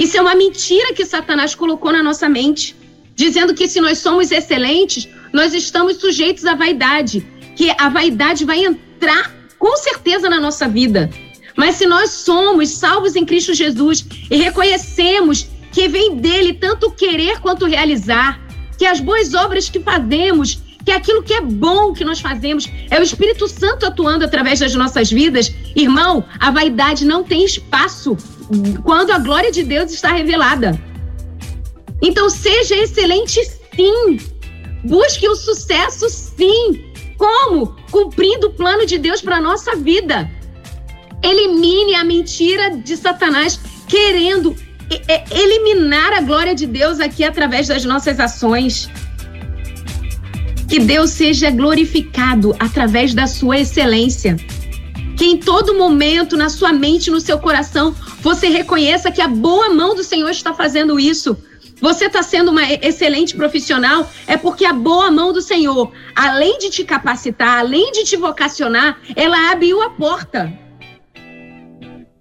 [0.00, 2.74] Isso é uma mentira que Satanás colocou na nossa mente,
[3.14, 7.20] dizendo que se nós somos excelentes, nós estamos sujeitos à vaidade,
[7.54, 11.10] que a vaidade vai entrar com certeza na nossa vida.
[11.54, 17.38] Mas se nós somos salvos em Cristo Jesus e reconhecemos que vem dele tanto querer
[17.40, 18.40] quanto realizar,
[18.78, 22.98] que as boas obras que fazemos, que aquilo que é bom que nós fazemos, é
[22.98, 28.16] o Espírito Santo atuando através das nossas vidas, irmão, a vaidade não tem espaço
[28.82, 30.80] quando a glória de Deus está revelada.
[32.02, 33.40] Então, seja excelente,
[33.74, 34.18] sim.
[34.84, 36.92] Busque o sucesso, sim.
[37.18, 37.76] Como?
[37.90, 40.30] Cumprindo o plano de Deus para a nossa vida.
[41.22, 44.56] Elimine a mentira de Satanás, querendo
[45.30, 48.88] eliminar a glória de Deus aqui através das nossas ações.
[50.66, 54.36] Que Deus seja glorificado através da sua excelência.
[55.16, 59.70] Que em todo momento, na sua mente, no seu coração, você reconheça que a boa
[59.70, 61.36] mão do Senhor está fazendo isso.
[61.80, 66.68] Você está sendo uma excelente profissional, é porque a boa mão do Senhor, além de
[66.68, 70.52] te capacitar, além de te vocacionar, ela abriu a porta.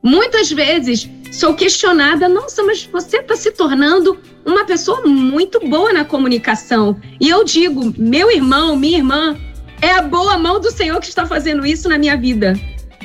[0.02, 6.06] Muitas vezes sou questionada, nossa, mas você está se tornando uma pessoa muito boa na
[6.06, 7.00] comunicação.
[7.20, 9.38] E eu digo, meu irmão, minha irmã,
[9.82, 12.54] é a boa mão do Senhor que está fazendo isso na minha vida.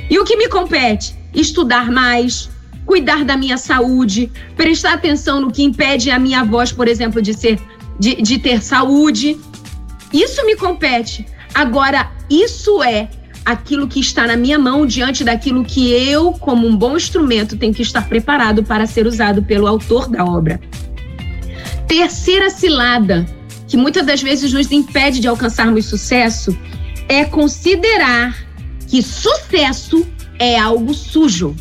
[0.08, 1.16] E o que me compete?
[1.34, 2.48] Estudar mais,
[2.84, 7.34] cuidar da minha saúde, prestar atenção no que impede a minha voz, por exemplo, de
[7.34, 7.58] ser
[7.98, 9.38] de, de ter saúde.
[10.12, 11.26] Isso me compete.
[11.54, 13.08] Agora, isso é
[13.44, 17.74] aquilo que está na minha mão diante daquilo que eu, como um bom instrumento, tenho
[17.74, 20.60] que estar preparado para ser usado pelo autor da obra.
[21.86, 23.26] Terceira cilada,
[23.68, 26.56] que muitas das vezes nos impede de alcançarmos sucesso,
[27.08, 28.36] é considerar
[28.88, 30.06] que sucesso
[30.38, 31.54] é algo sujo.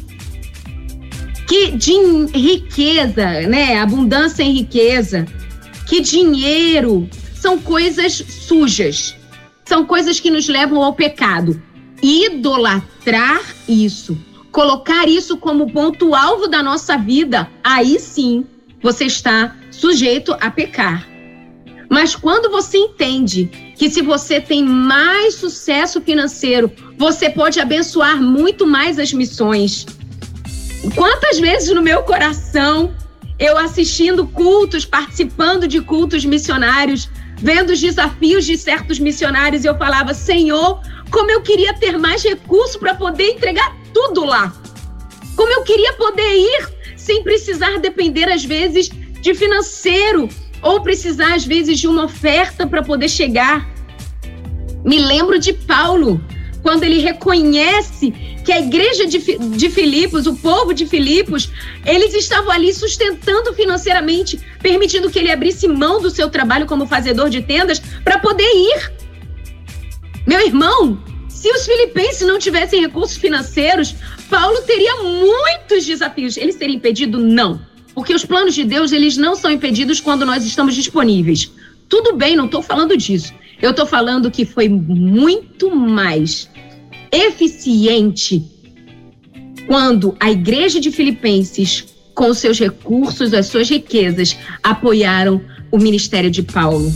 [1.48, 1.94] Que de
[2.34, 5.26] riqueza, né, abundância em riqueza,
[5.88, 7.10] que dinheiro.
[7.36, 9.16] São coisas sujas,
[9.66, 11.62] são coisas que nos levam ao pecado.
[12.02, 14.18] Idolatrar isso,
[14.52, 18.46] colocar isso como ponto alvo da nossa vida, aí sim
[18.82, 21.08] você está sujeito a pecar.
[21.90, 28.66] Mas quando você entende que se você tem mais sucesso financeiro, você pode abençoar muito
[28.66, 29.86] mais as missões.
[30.96, 32.94] Quantas vezes no meu coração,
[33.40, 40.14] eu assistindo cultos, participando de cultos missionários, vendo os desafios de certos missionários, eu falava:
[40.14, 44.54] Senhor, como eu queria ter mais recurso para poder entregar tudo lá.
[45.36, 48.90] Como eu queria poder ir sem precisar depender, às vezes,
[49.22, 50.30] de financeiro
[50.62, 53.70] ou precisar, às vezes, de uma oferta para poder chegar.
[54.84, 56.22] Me lembro de Paulo,
[56.64, 58.12] quando ele reconhece
[58.44, 61.52] que a igreja de, de Filipos, o povo de Filipos,
[61.86, 67.30] eles estavam ali sustentando financeiramente, permitindo que ele abrisse mão do seu trabalho como fazedor
[67.30, 69.04] de tendas para poder ir
[70.26, 70.98] meu irmão,
[71.28, 73.94] se os filipenses não tivessem recursos financeiros,
[74.30, 76.38] Paulo teria muitos desafios.
[76.38, 77.20] Ele seria impedido?
[77.20, 77.60] Não.
[77.94, 81.52] Porque os planos de Deus, eles não são impedidos quando nós estamos disponíveis.
[81.90, 83.34] Tudo bem, não estou falando disso.
[83.62, 86.50] Eu estou falando que foi muito mais
[87.12, 88.44] eficiente
[89.68, 95.42] quando a igreja de Filipenses, com seus recursos, as suas riquezas, apoiaram
[95.72, 96.94] o ministério de Paulo.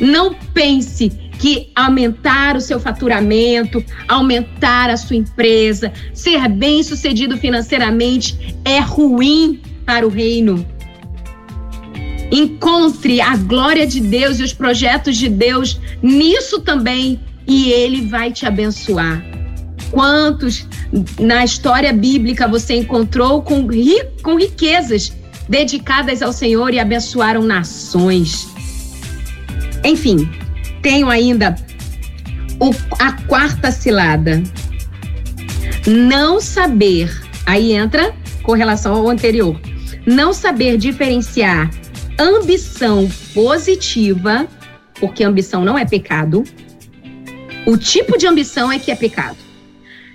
[0.00, 8.56] Não pense que aumentar o seu faturamento, aumentar a sua empresa, ser bem sucedido financeiramente
[8.64, 10.66] é ruim para o reino.
[12.30, 18.32] Encontre a glória de Deus e os projetos de Deus nisso também e ele vai
[18.32, 19.22] te abençoar.
[19.90, 20.66] Quantos
[21.20, 25.12] na história bíblica você encontrou com, ri, com riquezas
[25.48, 28.48] dedicadas ao Senhor e abençoaram nações?
[29.84, 30.28] Enfim,
[30.82, 31.54] tenho ainda
[32.58, 34.42] o, a quarta cilada.
[35.86, 37.10] Não saber,
[37.44, 39.60] aí entra com relação ao anterior,
[40.06, 41.70] não saber diferenciar
[42.18, 44.46] ambição positiva,
[45.00, 46.44] porque ambição não é pecado.
[47.66, 49.38] O tipo de ambição é que é pecado.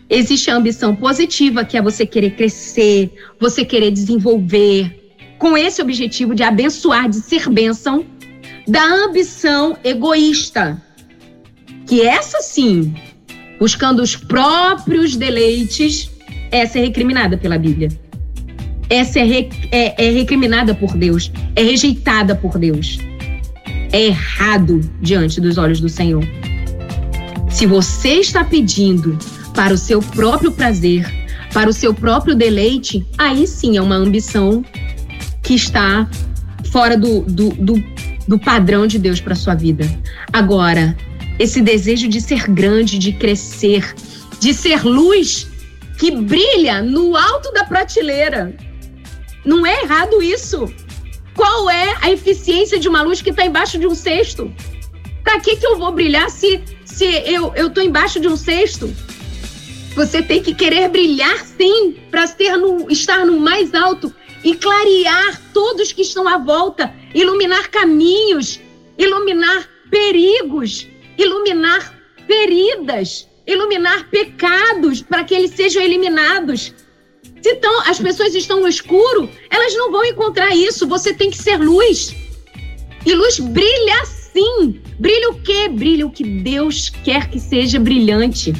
[0.09, 6.33] Existe a ambição positiva, que é você querer crescer, você querer desenvolver, com esse objetivo
[6.33, 8.05] de abençoar, de ser bênção
[8.67, 10.81] da ambição egoísta,
[11.87, 12.93] que essa sim,
[13.59, 16.11] buscando os próprios deleites,
[16.51, 17.89] essa é recriminada pela Bíblia.
[18.89, 22.97] Essa é, re, é, é recriminada por Deus, é rejeitada por Deus.
[23.91, 26.23] É errado diante dos olhos do Senhor.
[27.49, 29.17] Se você está pedindo
[29.53, 31.05] para o seu próprio prazer,
[31.53, 34.63] para o seu próprio deleite, aí sim é uma ambição
[35.41, 36.09] que está
[36.71, 37.83] fora do, do, do,
[38.27, 39.85] do padrão de Deus para sua vida.
[40.31, 40.95] Agora,
[41.39, 43.95] esse desejo de ser grande, de crescer,
[44.39, 45.47] de ser luz
[45.97, 48.55] que brilha no alto da prateleira.
[49.45, 50.71] Não é errado isso.
[51.35, 54.53] Qual é a eficiência de uma luz que está embaixo de um cesto?
[55.23, 58.93] Para que, que eu vou brilhar se, se eu estou embaixo de um cesto?
[59.95, 62.25] Você tem que querer brilhar sim, para
[62.89, 64.13] estar no mais alto
[64.43, 68.59] e clarear todos que estão à volta, iluminar caminhos,
[68.97, 70.87] iluminar perigos,
[71.17, 71.93] iluminar
[72.27, 76.73] feridas, iluminar pecados para que eles sejam eliminados.
[77.41, 80.87] Se então as pessoas estão no escuro, elas não vão encontrar isso.
[80.87, 82.15] Você tem que ser luz.
[83.05, 84.79] E luz brilha sim.
[84.99, 85.69] Brilha o quê?
[85.69, 88.53] Brilha o que Deus quer que seja brilhante.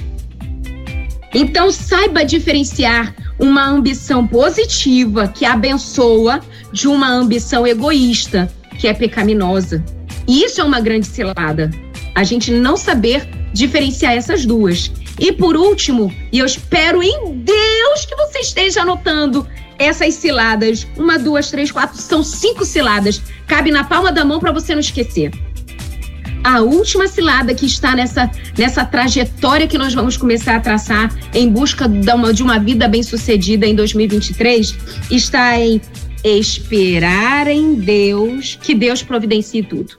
[1.34, 9.84] Então saiba diferenciar uma ambição positiva que abençoa de uma ambição egoísta que é pecaminosa.
[10.28, 11.70] E isso é uma grande cilada.
[12.16, 14.92] A gente não saber diferenciar essas duas.
[15.20, 19.46] E por último, e eu espero em Deus que você esteja anotando
[19.78, 20.88] essas ciladas.
[20.98, 23.22] Uma, duas, três, quatro, são cinco ciladas.
[23.46, 25.32] Cabe na palma da mão para você não esquecer.
[26.42, 31.50] A última cilada que está nessa, nessa trajetória que nós vamos começar a traçar em
[31.50, 34.76] busca de uma, de uma vida bem-sucedida em 2023
[35.12, 35.82] está em
[36.24, 39.98] esperar em Deus que Deus providencie tudo.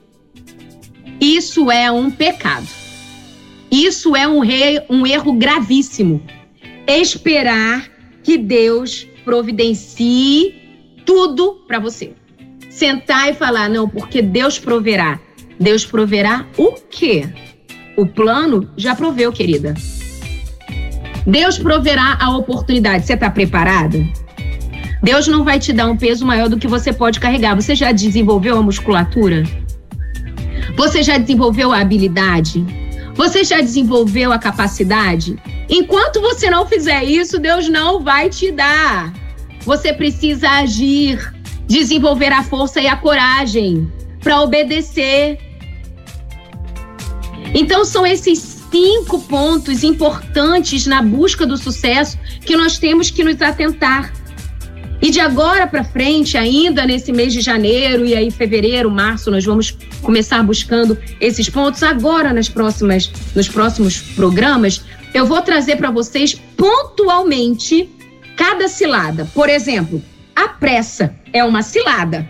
[1.19, 2.80] Isso é um pecado.
[3.71, 4.41] Isso é um,
[4.89, 6.21] um erro gravíssimo.
[6.85, 7.89] Esperar
[8.21, 10.55] que Deus providencie
[11.05, 12.13] tudo para você.
[12.69, 15.19] Sentar e falar, não, porque Deus proverá.
[15.59, 17.29] Deus proverá o quê?
[17.95, 19.73] O plano já proveu, querida.
[21.25, 23.05] Deus proverá a oportunidade.
[23.05, 23.97] Você está preparada?
[25.03, 27.55] Deus não vai te dar um peso maior do que você pode carregar.
[27.55, 29.43] Você já desenvolveu a musculatura?
[30.75, 32.65] Você já desenvolveu a habilidade?
[33.15, 35.37] Você já desenvolveu a capacidade?
[35.69, 39.13] Enquanto você não fizer isso, Deus não vai te dar.
[39.65, 41.33] Você precisa agir,
[41.67, 45.39] desenvolver a força e a coragem para obedecer.
[47.53, 53.41] Então, são esses cinco pontos importantes na busca do sucesso que nós temos que nos
[53.41, 54.13] atentar.
[55.01, 59.43] E de agora para frente, ainda nesse mês de janeiro e aí fevereiro, março, nós
[59.43, 61.81] vamos começar buscando esses pontos.
[61.81, 67.89] Agora nas próximas, nos próximos programas, eu vou trazer para vocês pontualmente
[68.37, 69.27] cada cilada.
[69.33, 70.03] Por exemplo,
[70.35, 72.27] a pressa é uma cilada.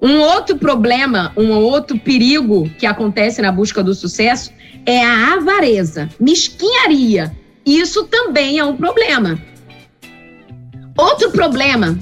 [0.00, 4.52] Um outro problema, um outro perigo que acontece na busca do sucesso
[4.84, 7.34] é a avareza, mesquinharia.
[7.66, 9.38] Isso também é um problema.
[10.98, 11.96] Outro problema,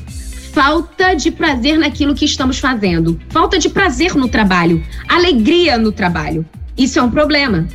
[0.55, 6.47] falta de prazer naquilo que estamos fazendo, falta de prazer no trabalho, alegria no trabalho.
[6.79, 7.69] Isso é um problema.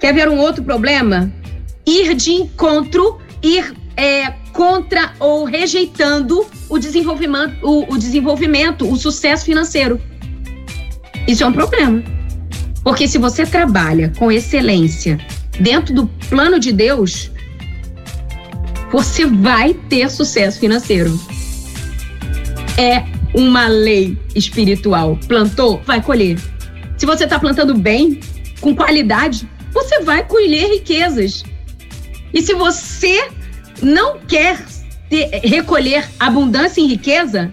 [0.00, 1.30] Quer ver um outro problema?
[1.86, 9.44] Ir de encontro, ir é, contra ou rejeitando o desenvolvimento, o, o desenvolvimento, o sucesso
[9.44, 10.00] financeiro.
[11.28, 12.02] Isso é um problema.
[12.82, 15.18] Porque se você trabalha com excelência
[15.60, 17.30] dentro do plano de Deus,
[18.94, 21.18] você vai ter sucesso financeiro.
[22.78, 23.02] É
[23.34, 25.18] uma lei espiritual.
[25.26, 26.38] Plantou, vai colher.
[26.96, 28.20] Se você está plantando bem,
[28.60, 31.42] com qualidade, você vai colher riquezas.
[32.32, 33.30] E se você
[33.82, 34.64] não quer
[35.10, 37.52] ter, recolher abundância e riqueza,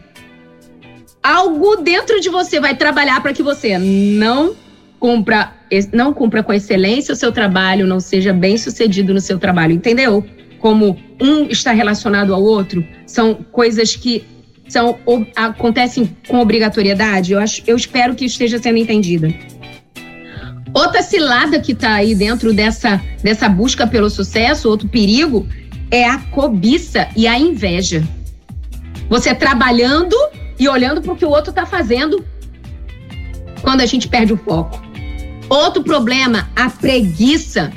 [1.23, 4.55] algo dentro de você vai trabalhar para que você não
[4.99, 5.55] cumpra,
[5.91, 10.23] não cumpra com excelência o seu trabalho, não seja bem sucedido no seu trabalho, entendeu?
[10.61, 14.23] Como um está relacionado ao outro, são coisas que
[14.69, 14.97] são,
[15.35, 19.33] acontecem com obrigatoriedade, eu, acho, eu espero que esteja sendo entendida.
[20.73, 25.45] Outra cilada que está aí dentro dessa, dessa busca pelo sucesso, outro perigo,
[25.89, 28.07] é a cobiça e a inveja.
[29.09, 30.15] Você trabalhando
[30.57, 32.23] e olhando para o que o outro está fazendo
[33.61, 34.81] quando a gente perde o foco.
[35.49, 37.73] Outro problema, a preguiça.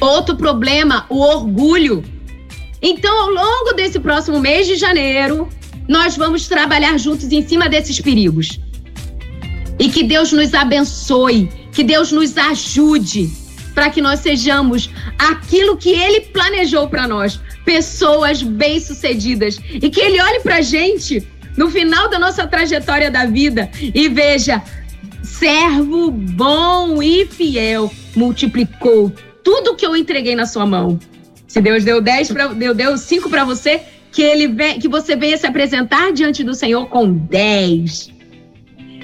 [0.00, 2.04] Outro problema, o orgulho.
[2.82, 5.48] Então, ao longo desse próximo mês de janeiro,
[5.88, 8.60] nós vamos trabalhar juntos em cima desses perigos.
[9.78, 13.30] E que Deus nos abençoe, Que Deus nos ajude
[13.74, 14.88] para que nós sejamos
[15.18, 19.58] aquilo que Ele planejou para nós, pessoas bem-sucedidas.
[19.70, 21.22] E que Ele olhe para a gente
[21.56, 24.62] no final da nossa trajetória da vida e veja:
[25.22, 29.12] servo bom e fiel multiplicou
[29.46, 30.98] tudo que eu entreguei na sua mão.
[31.46, 33.80] Se Deus deu 10 para deu, deu 5 para você,
[34.10, 38.10] que ele vem, que você venha se apresentar diante do Senhor com 10.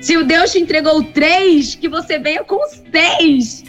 [0.01, 2.59] Se o Deus te entregou 3, que você venha com
[2.91, 3.63] 10.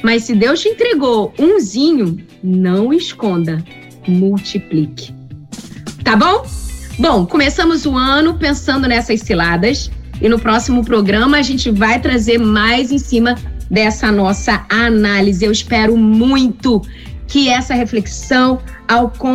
[0.00, 3.64] Mas se Deus te entregou umzinho, não esconda,
[4.06, 5.12] multiplique.
[6.04, 6.46] Tá bom?
[7.00, 9.90] Bom, começamos o ano pensando nessas ciladas
[10.22, 13.34] e no próximo programa a gente vai trazer mais em cima
[13.70, 15.44] dessa nossa análise.
[15.44, 16.82] Eu espero muito
[17.26, 18.60] que essa reflexão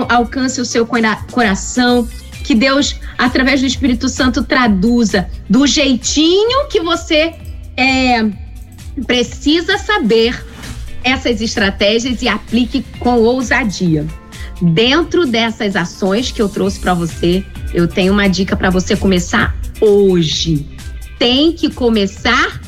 [0.10, 2.08] alcance o seu coração,
[2.44, 7.34] que Deus, através do Espírito Santo, traduza do jeitinho que você
[7.76, 8.26] é,
[9.06, 10.44] precisa saber
[11.04, 14.06] essas estratégias e aplique com ousadia.
[14.62, 19.56] Dentro dessas ações que eu trouxe para você, eu tenho uma dica para você começar
[19.80, 20.68] hoje.
[21.18, 22.62] Tem que começar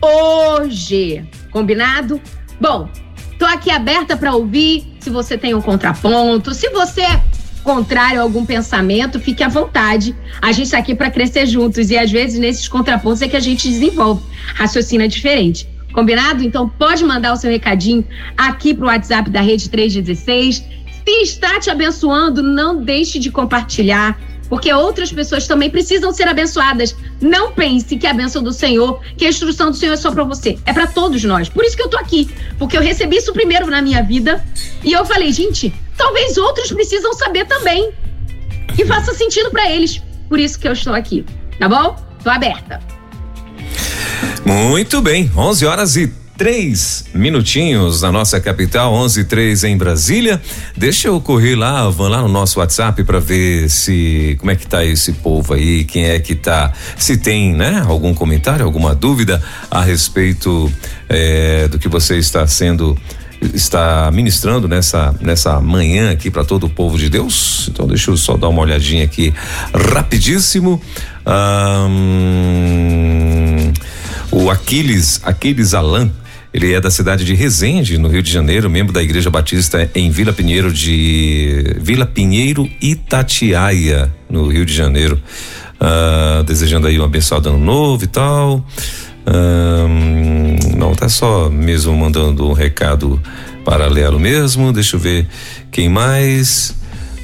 [0.00, 1.24] hoje.
[1.50, 2.20] Combinado?
[2.60, 2.88] Bom,
[3.38, 4.96] tô aqui aberta para ouvir.
[5.00, 7.22] Se você tem um contraponto, se você é
[7.62, 10.14] contrário a algum pensamento, fique à vontade.
[10.40, 13.40] A gente está aqui para crescer juntos e às vezes nesses contrapontos é que a
[13.40, 14.22] gente desenvolve
[14.54, 15.68] raciocínio diferente.
[15.92, 16.44] Combinado?
[16.44, 18.04] Então pode mandar o seu recadinho
[18.36, 20.56] aqui para o WhatsApp da Rede 316.
[20.56, 24.18] Se está te abençoando, não deixe de compartilhar
[24.48, 26.96] porque outras pessoas também precisam ser abençoadas.
[27.20, 30.24] Não pense que a bênção do Senhor, que a instrução do Senhor é só para
[30.24, 31.48] você, é para todos nós.
[31.48, 34.44] Por isso que eu tô aqui, porque eu recebi isso primeiro na minha vida
[34.84, 37.92] e eu falei, gente, talvez outros precisam saber também.
[38.78, 40.02] E faça sentido para eles.
[40.28, 41.24] Por isso que eu estou aqui,
[41.58, 41.96] tá bom?
[42.22, 42.80] Tô aberta.
[44.44, 50.40] Muito bem, 11 horas e três minutinhos na nossa capital, 11 três em Brasília.
[50.76, 54.66] Deixa eu correr lá, vão lá no nosso WhatsApp para ver se como é que
[54.66, 59.42] tá esse povo aí, quem é que tá, se tem, né, algum comentário, alguma dúvida
[59.70, 60.70] a respeito
[61.08, 62.96] é, do que você está sendo
[63.54, 67.68] está ministrando nessa nessa manhã aqui para todo o povo de Deus.
[67.70, 69.32] Então deixa eu só dar uma olhadinha aqui
[69.92, 70.80] rapidíssimo.
[71.88, 72.26] Um,
[74.30, 76.10] o Aquiles, Aquiles Alan,
[76.52, 80.10] ele é da cidade de Resende, no Rio de Janeiro, membro da Igreja Batista em
[80.10, 85.20] Vila Pinheiro de Vila Pinheiro Itatiaia, no Rio de Janeiro.
[85.78, 88.64] Uh, desejando aí um abençoado ano novo e tal.
[89.26, 93.20] Uh, não, tá só mesmo mandando um recado
[93.64, 94.72] paralelo mesmo.
[94.72, 95.28] Deixa eu ver
[95.70, 96.74] quem mais.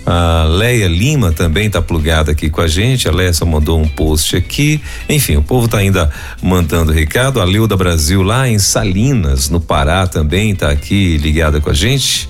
[0.04, 3.08] A Leia Lima também está plugada aqui com a gente.
[3.08, 4.80] A Leia só mandou um post aqui.
[5.08, 6.10] Enfim, o povo está ainda
[6.42, 7.40] mandando recado.
[7.40, 12.28] A Leuda Brasil lá em Salinas, no Pará, também está aqui ligada com a gente.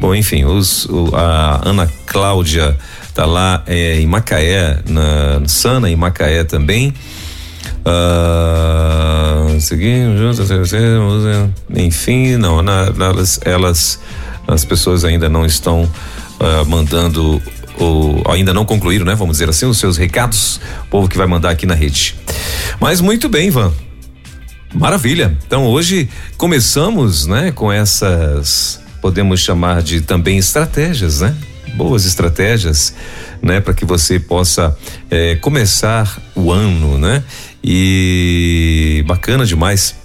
[0.00, 5.96] Bom, enfim, os, o, a Ana Cláudia está lá é, em Macaé, na Sana, em
[5.96, 6.94] Macaé também.
[7.80, 10.50] Uh, seguimos juntos,
[11.74, 14.00] enfim, não, na, elas, elas,
[14.46, 15.88] as pessoas ainda não estão
[16.40, 17.40] uh, mandando
[17.78, 19.14] o, ainda não concluíram, né?
[19.14, 22.16] Vamos dizer assim, os seus recados, o povo que vai mandar aqui na rede.
[22.80, 23.72] Mas muito bem, Ivan.
[24.74, 25.36] Maravilha.
[25.46, 31.34] Então hoje começamos, né, com essas podemos chamar de também estratégias, né?
[31.74, 32.94] Boas estratégias,
[33.40, 34.76] né, para que você possa
[35.10, 37.22] eh, começar o ano, né?
[37.64, 39.99] E bacana demais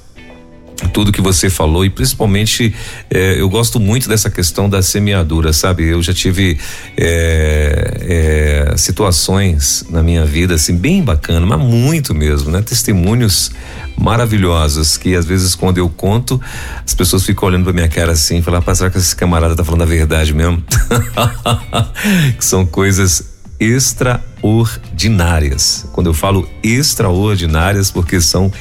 [0.92, 2.76] tudo que você falou e principalmente
[3.10, 5.88] eh, eu gosto muito dessa questão da semeadura, sabe?
[5.88, 6.60] Eu já tive
[6.98, 12.62] eh, eh, situações na minha vida assim bem bacana, mas muito mesmo, né?
[12.62, 13.52] Testemunhos
[13.98, 16.42] maravilhosos que às vezes quando eu conto
[16.86, 19.64] as pessoas ficam olhando pra minha cara assim, falar, ah, será que esse camarada tá
[19.64, 20.62] falando a verdade mesmo?
[22.38, 25.86] que são coisas extraordinárias.
[25.94, 28.52] Quando eu falo extraordinárias, porque são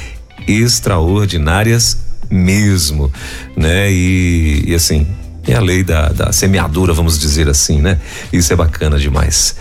[0.46, 3.12] extraordinárias mesmo,
[3.56, 3.90] né?
[3.90, 5.06] E, e assim,
[5.46, 8.00] é a lei da, da, semeadura, vamos dizer assim, né?
[8.32, 9.56] Isso é bacana demais.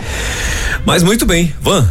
[0.86, 1.90] Mas muito bem, Van,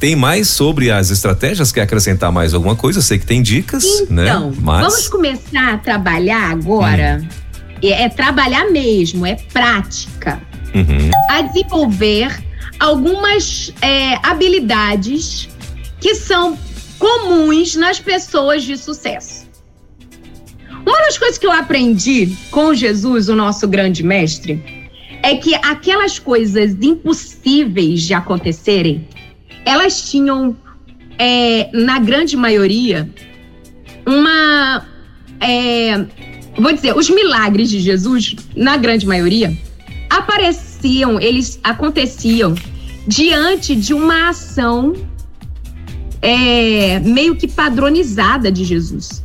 [0.00, 1.72] tem mais sobre as estratégias?
[1.72, 2.98] Quer acrescentar mais alguma coisa?
[2.98, 4.28] Eu sei que tem dicas, então, né?
[4.28, 4.80] Então, Mas...
[4.80, 7.20] vamos começar a trabalhar agora.
[7.22, 7.28] Hum.
[7.82, 10.40] É, é, trabalhar mesmo, é prática.
[10.74, 11.10] Uhum.
[11.28, 12.42] A desenvolver
[12.80, 15.48] algumas é, habilidades
[16.00, 16.58] que são
[16.98, 19.43] comuns nas pessoas de sucesso.
[20.86, 24.62] Uma das coisas que eu aprendi com Jesus, o nosso grande mestre,
[25.22, 29.08] é que aquelas coisas impossíveis de acontecerem,
[29.64, 30.54] elas tinham,
[31.18, 33.08] é, na grande maioria,
[34.06, 34.86] uma,
[35.40, 36.04] é,
[36.58, 39.56] vou dizer, os milagres de Jesus, na grande maioria,
[40.10, 42.54] apareciam, eles aconteciam
[43.06, 44.92] diante de uma ação
[46.20, 49.23] é, meio que padronizada de Jesus.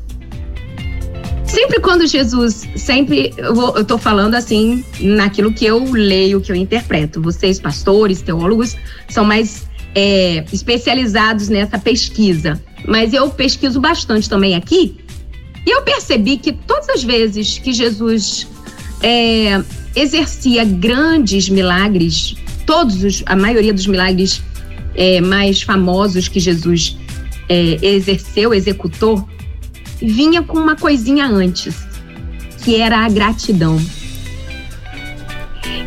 [1.50, 6.52] Sempre quando Jesus, sempre eu, vou, eu tô falando assim naquilo que eu leio, que
[6.52, 7.20] eu interpreto.
[7.20, 8.78] Vocês, pastores, teólogos,
[9.08, 12.62] são mais é, especializados nessa pesquisa.
[12.88, 15.00] Mas eu pesquiso bastante também aqui.
[15.66, 18.48] E eu percebi que todas as vezes que Jesus
[19.02, 19.62] é,
[19.96, 22.36] exercia grandes milagres,
[22.66, 24.42] todos os, a maioria dos milagres
[24.94, 26.96] é, mais famosos que Jesus
[27.48, 29.28] é, exerceu, executou,
[30.02, 31.76] vinha com uma coisinha antes,
[32.64, 33.80] que era a gratidão.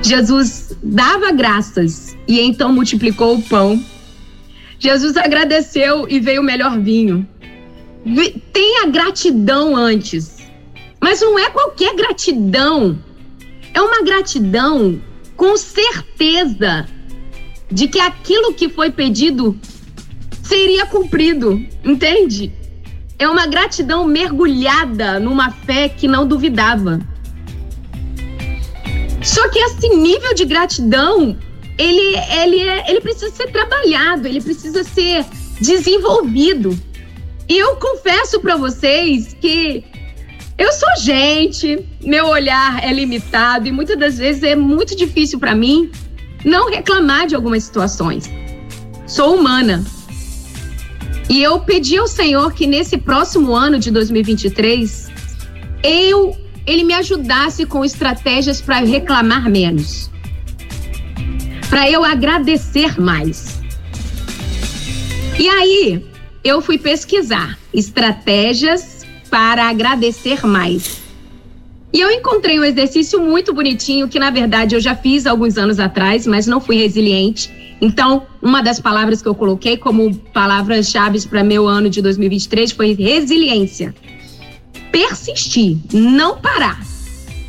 [0.03, 3.83] Jesus dava graças e então multiplicou o pão.
[4.79, 7.27] Jesus agradeceu e veio o melhor vinho.
[8.53, 10.39] Tem a gratidão antes,
[11.01, 12.99] mas não é qualquer gratidão.
[13.73, 15.01] É uma gratidão
[15.37, 16.87] com certeza
[17.71, 19.59] de que aquilo que foi pedido
[20.43, 22.53] seria cumprido, entende?
[23.19, 27.01] É uma gratidão mergulhada numa fé que não duvidava.
[29.23, 31.37] Só que esse nível de gratidão,
[31.79, 35.25] ele, ele, é, ele precisa ser trabalhado, ele precisa ser
[35.61, 36.77] desenvolvido.
[37.49, 39.85] E eu confesso para vocês que
[40.59, 45.55] eu sou gente, meu olhar é limitado e muitas das vezes é muito difícil para
[45.55, 45.91] mim
[46.45, 48.31] não reclamar de algumas situações.
[49.07, 49.85] Sou humana,
[51.29, 55.11] e eu pedi ao Senhor que nesse próximo ano de 2023,
[55.83, 60.11] eu ele me ajudasse com estratégias para reclamar menos.
[61.68, 63.61] Para eu agradecer mais.
[65.39, 66.05] E aí,
[66.45, 71.03] eu fui pesquisar estratégias para agradecer mais.
[71.93, 75.79] E eu encontrei um exercício muito bonitinho que, na verdade, eu já fiz alguns anos
[75.79, 77.51] atrás, mas não fui resiliente
[77.85, 82.95] então, uma das palavras que eu coloquei como palavras-chave para meu ano de 2023 foi
[82.95, 83.93] resiliência.
[84.93, 86.80] Persistir, não parar.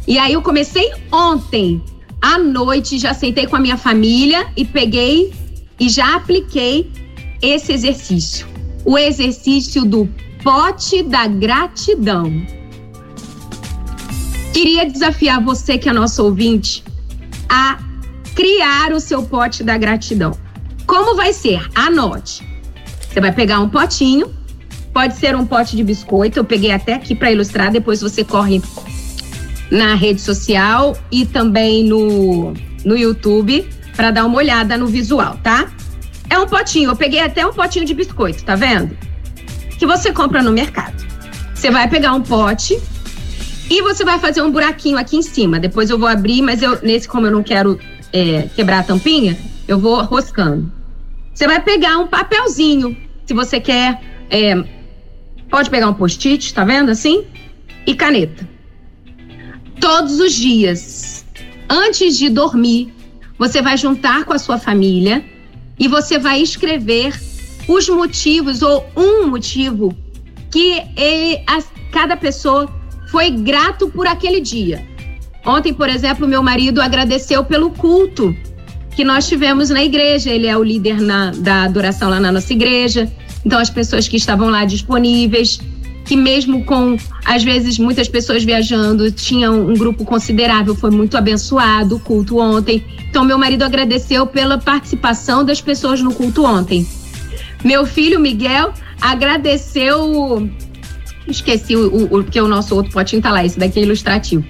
[0.08, 1.80] E aí eu comecei ontem
[2.20, 5.32] à noite, já sentei com a minha família e peguei
[5.80, 6.92] e já apliquei
[7.40, 8.48] esse exercício.
[8.84, 10.10] O exercício do
[10.44, 12.44] pote da gratidão.
[14.52, 16.84] Queria desafiar você que é nosso ouvinte
[17.48, 17.93] a
[18.36, 20.38] criar o seu pote da gratidão.
[20.86, 21.62] Como vai ser?
[21.76, 22.48] Anote.
[23.02, 24.34] Você vai pegar um potinho,
[24.94, 28.62] pode ser um pote de biscoito, eu peguei até aqui para ilustrar, depois você corre
[29.70, 32.54] na rede social e também no,
[32.84, 35.72] no YouTube para dar uma olhada no visual, tá?
[36.30, 38.98] É um potinho, eu peguei até um potinho de biscoito, tá vendo?
[39.78, 41.04] Que você compra no mercado.
[41.54, 42.80] Você vai pegar um pote
[43.70, 45.60] e você vai fazer um buraquinho aqui em cima.
[45.60, 47.80] Depois eu vou abrir, mas eu nesse como eu não quero
[48.14, 49.38] é, quebrar a tampinha,
[49.68, 50.72] eu vou roscando.
[51.34, 52.96] Você vai pegar um papelzinho,
[53.26, 54.00] se você quer.
[54.30, 54.64] É,
[55.50, 57.26] pode pegar um post-it, tá vendo assim?
[57.86, 58.48] E caneta.
[59.80, 61.26] Todos os dias,
[61.68, 62.94] antes de dormir,
[63.38, 65.26] você vai juntar com a sua família
[65.78, 67.20] e você vai escrever
[67.68, 69.96] os motivos ou um motivo
[70.52, 71.62] que ele, a,
[71.92, 72.72] cada pessoa
[73.08, 74.88] foi grato por aquele dia.
[75.46, 78.36] Ontem, por exemplo, meu marido agradeceu pelo culto
[78.96, 80.30] que nós tivemos na igreja.
[80.30, 83.12] Ele é o líder na, da adoração lá na nossa igreja.
[83.46, 85.60] Então, as pessoas que estavam lá disponíveis,
[86.06, 91.98] que mesmo com, às vezes, muitas pessoas viajando, tinham um grupo considerável, foi muito abençoado
[91.98, 92.84] o culto ontem.
[93.10, 96.88] Então, meu marido agradeceu pela participação das pessoas no culto ontem.
[97.66, 100.50] Meu filho, Miguel, agradeceu.
[101.28, 104.44] Esqueci o, o, porque o nosso outro potinho tá lá, esse daqui é ilustrativo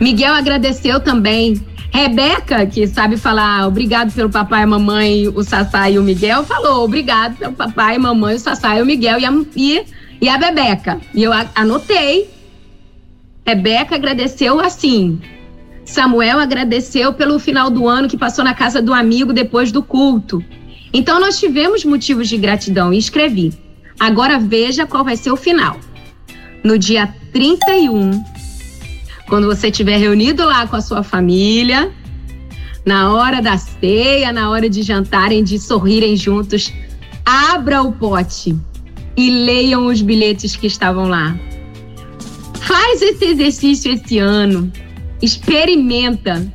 [0.00, 1.60] Miguel agradeceu também.
[1.90, 7.36] Rebeca, que sabe falar obrigado pelo papai, mamãe, o Sassá e o Miguel, falou obrigado
[7.36, 9.84] pelo papai, mamãe, o Sassá e o Miguel e a, e,
[10.20, 11.00] e a Bebeca.
[11.14, 12.28] E eu anotei.
[13.46, 15.18] Rebeca agradeceu assim.
[15.84, 20.44] Samuel agradeceu pelo final do ano que passou na casa do amigo depois do culto.
[20.92, 23.54] Então nós tivemos motivos de gratidão e escrevi.
[23.98, 25.80] Agora veja qual vai ser o final.
[26.62, 28.22] No dia 31
[29.28, 31.92] quando você estiver reunido lá com a sua família,
[32.84, 36.72] na hora da ceia, na hora de jantarem, de sorrirem juntos,
[37.24, 38.56] abra o pote
[39.16, 41.38] e leiam os bilhetes que estavam lá.
[42.60, 44.72] Faz esse exercício esse ano.
[45.20, 46.50] Experimenta.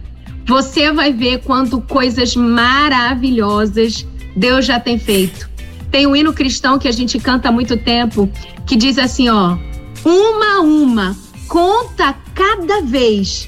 [0.45, 4.05] Você vai ver quanto coisas maravilhosas
[4.36, 5.49] Deus já tem feito.
[5.91, 8.30] Tem um hino cristão que a gente canta há muito tempo
[8.65, 9.57] que diz assim, ó:
[10.03, 11.15] uma a uma,
[11.54, 13.47] conta cada vez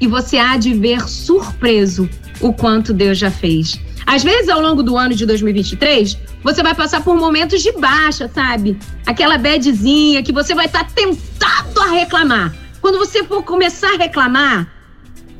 [0.00, 3.80] e você há de ver surpreso o quanto Deus já fez.
[4.04, 8.28] Às vezes, ao longo do ano de 2023, você vai passar por momentos de baixa,
[8.34, 8.76] sabe?
[9.06, 12.52] Aquela badzinha que você vai estar tá tentado a reclamar.
[12.80, 14.68] Quando você for começar a reclamar,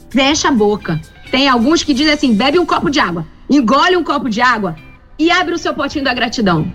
[0.09, 1.01] fecha a boca.
[1.33, 4.77] Tem alguns que dizem assim: bebe um copo de água, engole um copo de água
[5.19, 6.73] e abre o seu potinho da gratidão.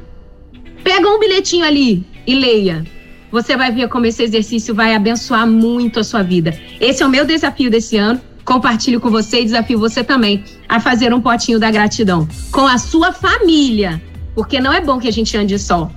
[0.83, 2.85] Pega um bilhetinho ali e leia.
[3.31, 6.57] Você vai ver como esse exercício vai abençoar muito a sua vida.
[6.79, 10.79] Esse é o meu desafio desse ano compartilho com você e desafio você também a
[10.79, 14.01] fazer um potinho da gratidão com a sua família,
[14.35, 15.89] porque não é bom que a gente ande só.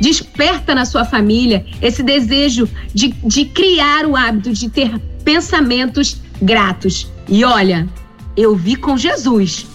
[0.00, 7.10] Desperta na sua família esse desejo de, de criar o hábito de ter pensamentos gratos.
[7.28, 7.88] E olha,
[8.36, 9.66] eu vi com Jesus,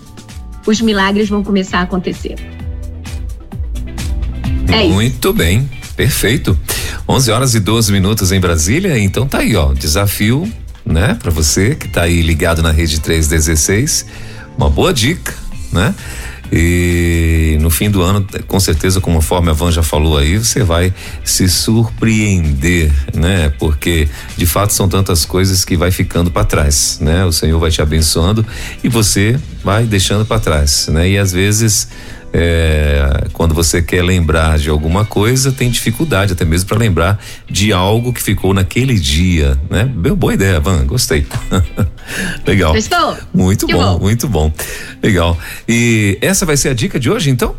[0.66, 2.36] os milagres vão começar a acontecer.
[4.68, 6.60] É Muito bem, perfeito.
[7.10, 10.47] 11 horas e 12 minutos em Brasília, então tá aí, ó, desafio
[10.89, 11.18] né?
[11.22, 14.05] Para você que está aí ligado na rede 316,
[14.57, 15.34] uma boa dica,
[15.72, 15.93] né?
[16.51, 20.91] E no fim do ano, com certeza, conforme a Van já falou aí, você vai
[21.24, 23.53] se surpreender, né?
[23.60, 27.24] Porque de fato são tantas coisas que vai ficando para trás, né?
[27.24, 28.43] O Senhor vai te abençoando
[28.84, 31.07] e você vai deixando para trás, né?
[31.07, 31.88] E às vezes
[32.34, 37.19] é, quando você quer lembrar de alguma coisa, tem dificuldade até mesmo para lembrar
[37.49, 39.86] de algo que ficou naquele dia, né?
[39.86, 41.25] Boa ideia, Van, gostei.
[42.45, 42.75] Legal.
[42.75, 43.17] Estou.
[43.34, 44.53] Muito bom, bom, muito bom.
[45.01, 45.38] Legal.
[45.67, 47.55] E essa vai ser a dica de hoje, então?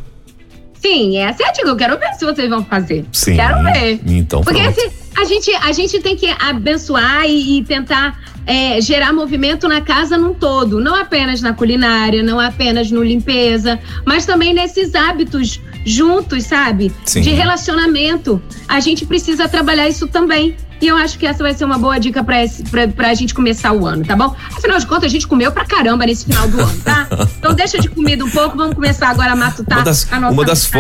[0.81, 1.69] Sim, essa é a dica.
[1.69, 3.05] Eu quero ver se vocês vão fazer.
[3.13, 3.37] Sim.
[3.37, 4.01] Quero ver.
[4.07, 9.13] Então, Porque esse, a, gente, a gente tem que abençoar e, e tentar é, gerar
[9.13, 14.55] movimento na casa num todo, não apenas na culinária, não apenas no limpeza, mas também
[14.55, 16.93] nesses hábitos juntos, sabe?
[17.05, 17.21] Sim.
[17.21, 18.43] De relacionamento.
[18.67, 20.57] A gente precisa trabalhar isso também.
[20.81, 23.35] E eu acho que essa vai ser uma boa dica pra, esse, pra, pra gente
[23.35, 24.35] começar o ano, tá bom?
[24.57, 27.07] Afinal de contas, a gente comeu pra caramba nesse final do ano, tá?
[27.39, 30.33] Então deixa de comida um pouco, vamos começar agora a matutar uma das, a nossa
[30.33, 30.71] uma das,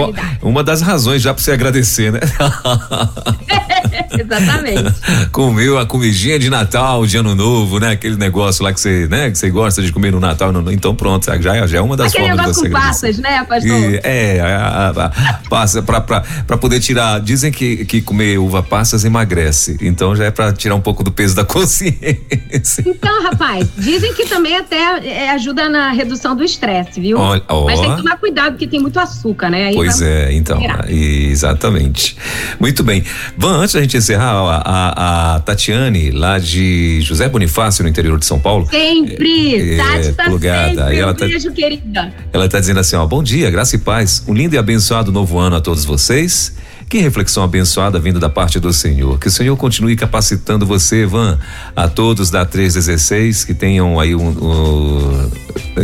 [0.42, 2.20] uma das razões já pra você agradecer, né?
[4.20, 4.94] Exatamente.
[5.32, 7.92] Comeu a comidinha de Natal, de Ano Novo, né?
[7.92, 9.30] Aquele negócio lá que você, né?
[9.30, 12.12] Que você gosta de comer no Natal, no, então pronto, já, já é uma das
[12.12, 13.70] Aquele formas você com passas, né, pastor?
[13.70, 18.38] E, é, a, a, a, passa pra, pra, pra poder tirar, dizem que, que comer
[18.38, 22.84] uva passas emagrece, então já é pra tirar um pouco do peso da consciência.
[22.86, 27.18] Então, rapaz, dizem que também até é, ajuda na redução do estresse, viu?
[27.18, 27.64] Olha, ó.
[27.64, 29.68] Mas tem que tomar cuidado porque tem muito açúcar, né?
[29.68, 32.16] Aí pois é, então, exatamente.
[32.58, 33.04] Muito bem.
[33.36, 38.18] Van, antes da gente encerrar, a, a, a, Tatiane, lá de José Bonifácio, no interior
[38.18, 38.66] de São Paulo.
[38.70, 39.74] Sempre!
[39.74, 40.82] É, Tati tá plugada.
[40.82, 40.98] sempre.
[40.98, 42.12] Ela um tá, beijo, querida.
[42.32, 45.38] Ela tá dizendo assim, ó, bom dia, graça e paz, um lindo e abençoado novo
[45.38, 46.54] ano a todos vocês.
[46.90, 49.16] Que reflexão abençoada vindo da parte do Senhor.
[49.16, 51.38] Que o Senhor continue capacitando você, Van,
[51.76, 55.30] a todos da 316 que tenham aí um, um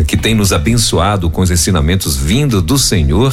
[0.03, 3.33] que tem nos abençoado com os ensinamentos vindo do Senhor.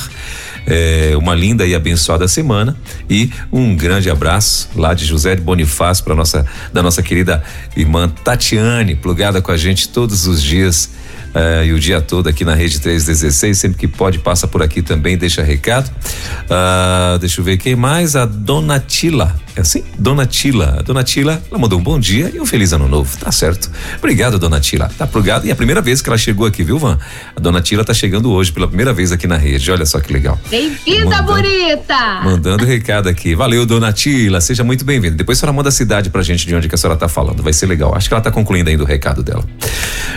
[0.66, 2.78] É, uma linda e abençoada semana
[3.09, 7.43] e um grande abraço lá de José de Bonifácio para nossa da nossa querida
[7.76, 10.89] irmã Tatiane, plugada com a gente todos os dias
[11.34, 13.57] uh, e o dia todo aqui na Rede 316.
[13.57, 15.89] Sempre que pode, passa por aqui também, deixa recado.
[15.89, 18.16] Uh, deixa eu ver quem mais.
[18.16, 19.36] A Donatila.
[19.39, 19.84] É assim?
[19.97, 20.78] Donatila.
[20.80, 23.18] A Donatila, ela mandou um bom dia e um feliz ano novo.
[23.18, 23.70] Tá certo.
[23.97, 24.89] Obrigado, Donatila.
[24.97, 25.45] Tá plugado.
[25.45, 26.97] E é a primeira vez que ela chegou aqui, viu, Van?
[27.36, 29.72] A Donatila tá chegando hoje pela primeira vez aqui na rede.
[29.72, 30.39] Olha só que legal.
[30.49, 32.22] Bem-vinda, bonita!
[32.24, 33.36] Mandando recado aqui.
[33.36, 34.41] Valeu, Donatila.
[34.41, 35.16] Seja muito bem-vinda.
[35.16, 37.43] Depois a senhora manda a cidade pra gente de onde que a senhora tá falando.
[37.43, 37.95] Vai ser legal.
[37.95, 39.43] Acho que ela tá concluindo ainda o recado dela.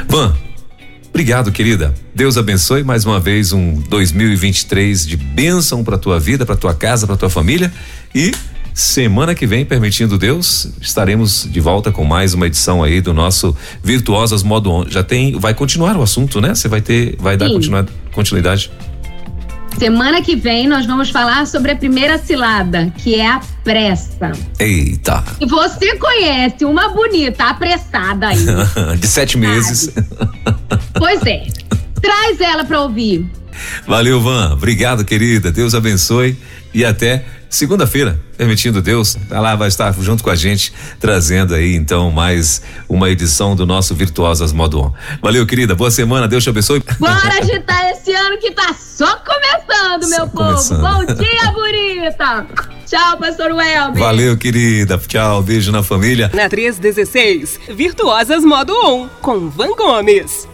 [0.08, 0.34] Van,
[1.16, 1.94] Obrigado, querida.
[2.14, 7.06] Deus abençoe mais uma vez um 2023 de bênção para tua vida, para tua casa,
[7.06, 7.72] para tua família
[8.14, 8.32] e
[8.76, 13.56] semana que vem, permitindo Deus, estaremos de volta com mais uma edição aí do nosso
[13.82, 14.84] Virtuosas Modo On.
[14.86, 16.54] Já tem, vai continuar o assunto, né?
[16.54, 17.48] Você vai ter, vai dar
[18.12, 18.70] continuidade.
[19.78, 24.32] Semana que vem nós vamos falar sobre a primeira cilada, que é a pressa.
[24.58, 25.24] Eita.
[25.40, 28.44] E você conhece uma bonita apressada aí.
[29.00, 29.90] De sete meses.
[30.98, 31.46] pois é.
[32.02, 33.26] Traz ela para ouvir.
[33.86, 34.52] Valeu, Van.
[34.52, 35.50] Obrigado, querida.
[35.50, 36.36] Deus abençoe
[36.74, 42.10] e até segunda-feira, permitindo Deus, ela vai estar junto com a gente, trazendo aí então
[42.10, 44.92] mais uma edição do nosso Virtuosas Modo On.
[45.22, 46.82] Valeu, querida, boa semana, Deus te abençoe.
[46.98, 50.80] Bora agitar esse ano que tá só começando, só meu começando.
[50.80, 51.06] povo.
[51.06, 52.46] Bom dia, bonita.
[52.86, 54.00] Tchau, pastor Welber.
[54.00, 54.96] Valeu, querida.
[54.98, 56.30] Tchau, beijo na família.
[56.32, 60.46] Na 316, Virtuosas Modo On, com Van Gomes.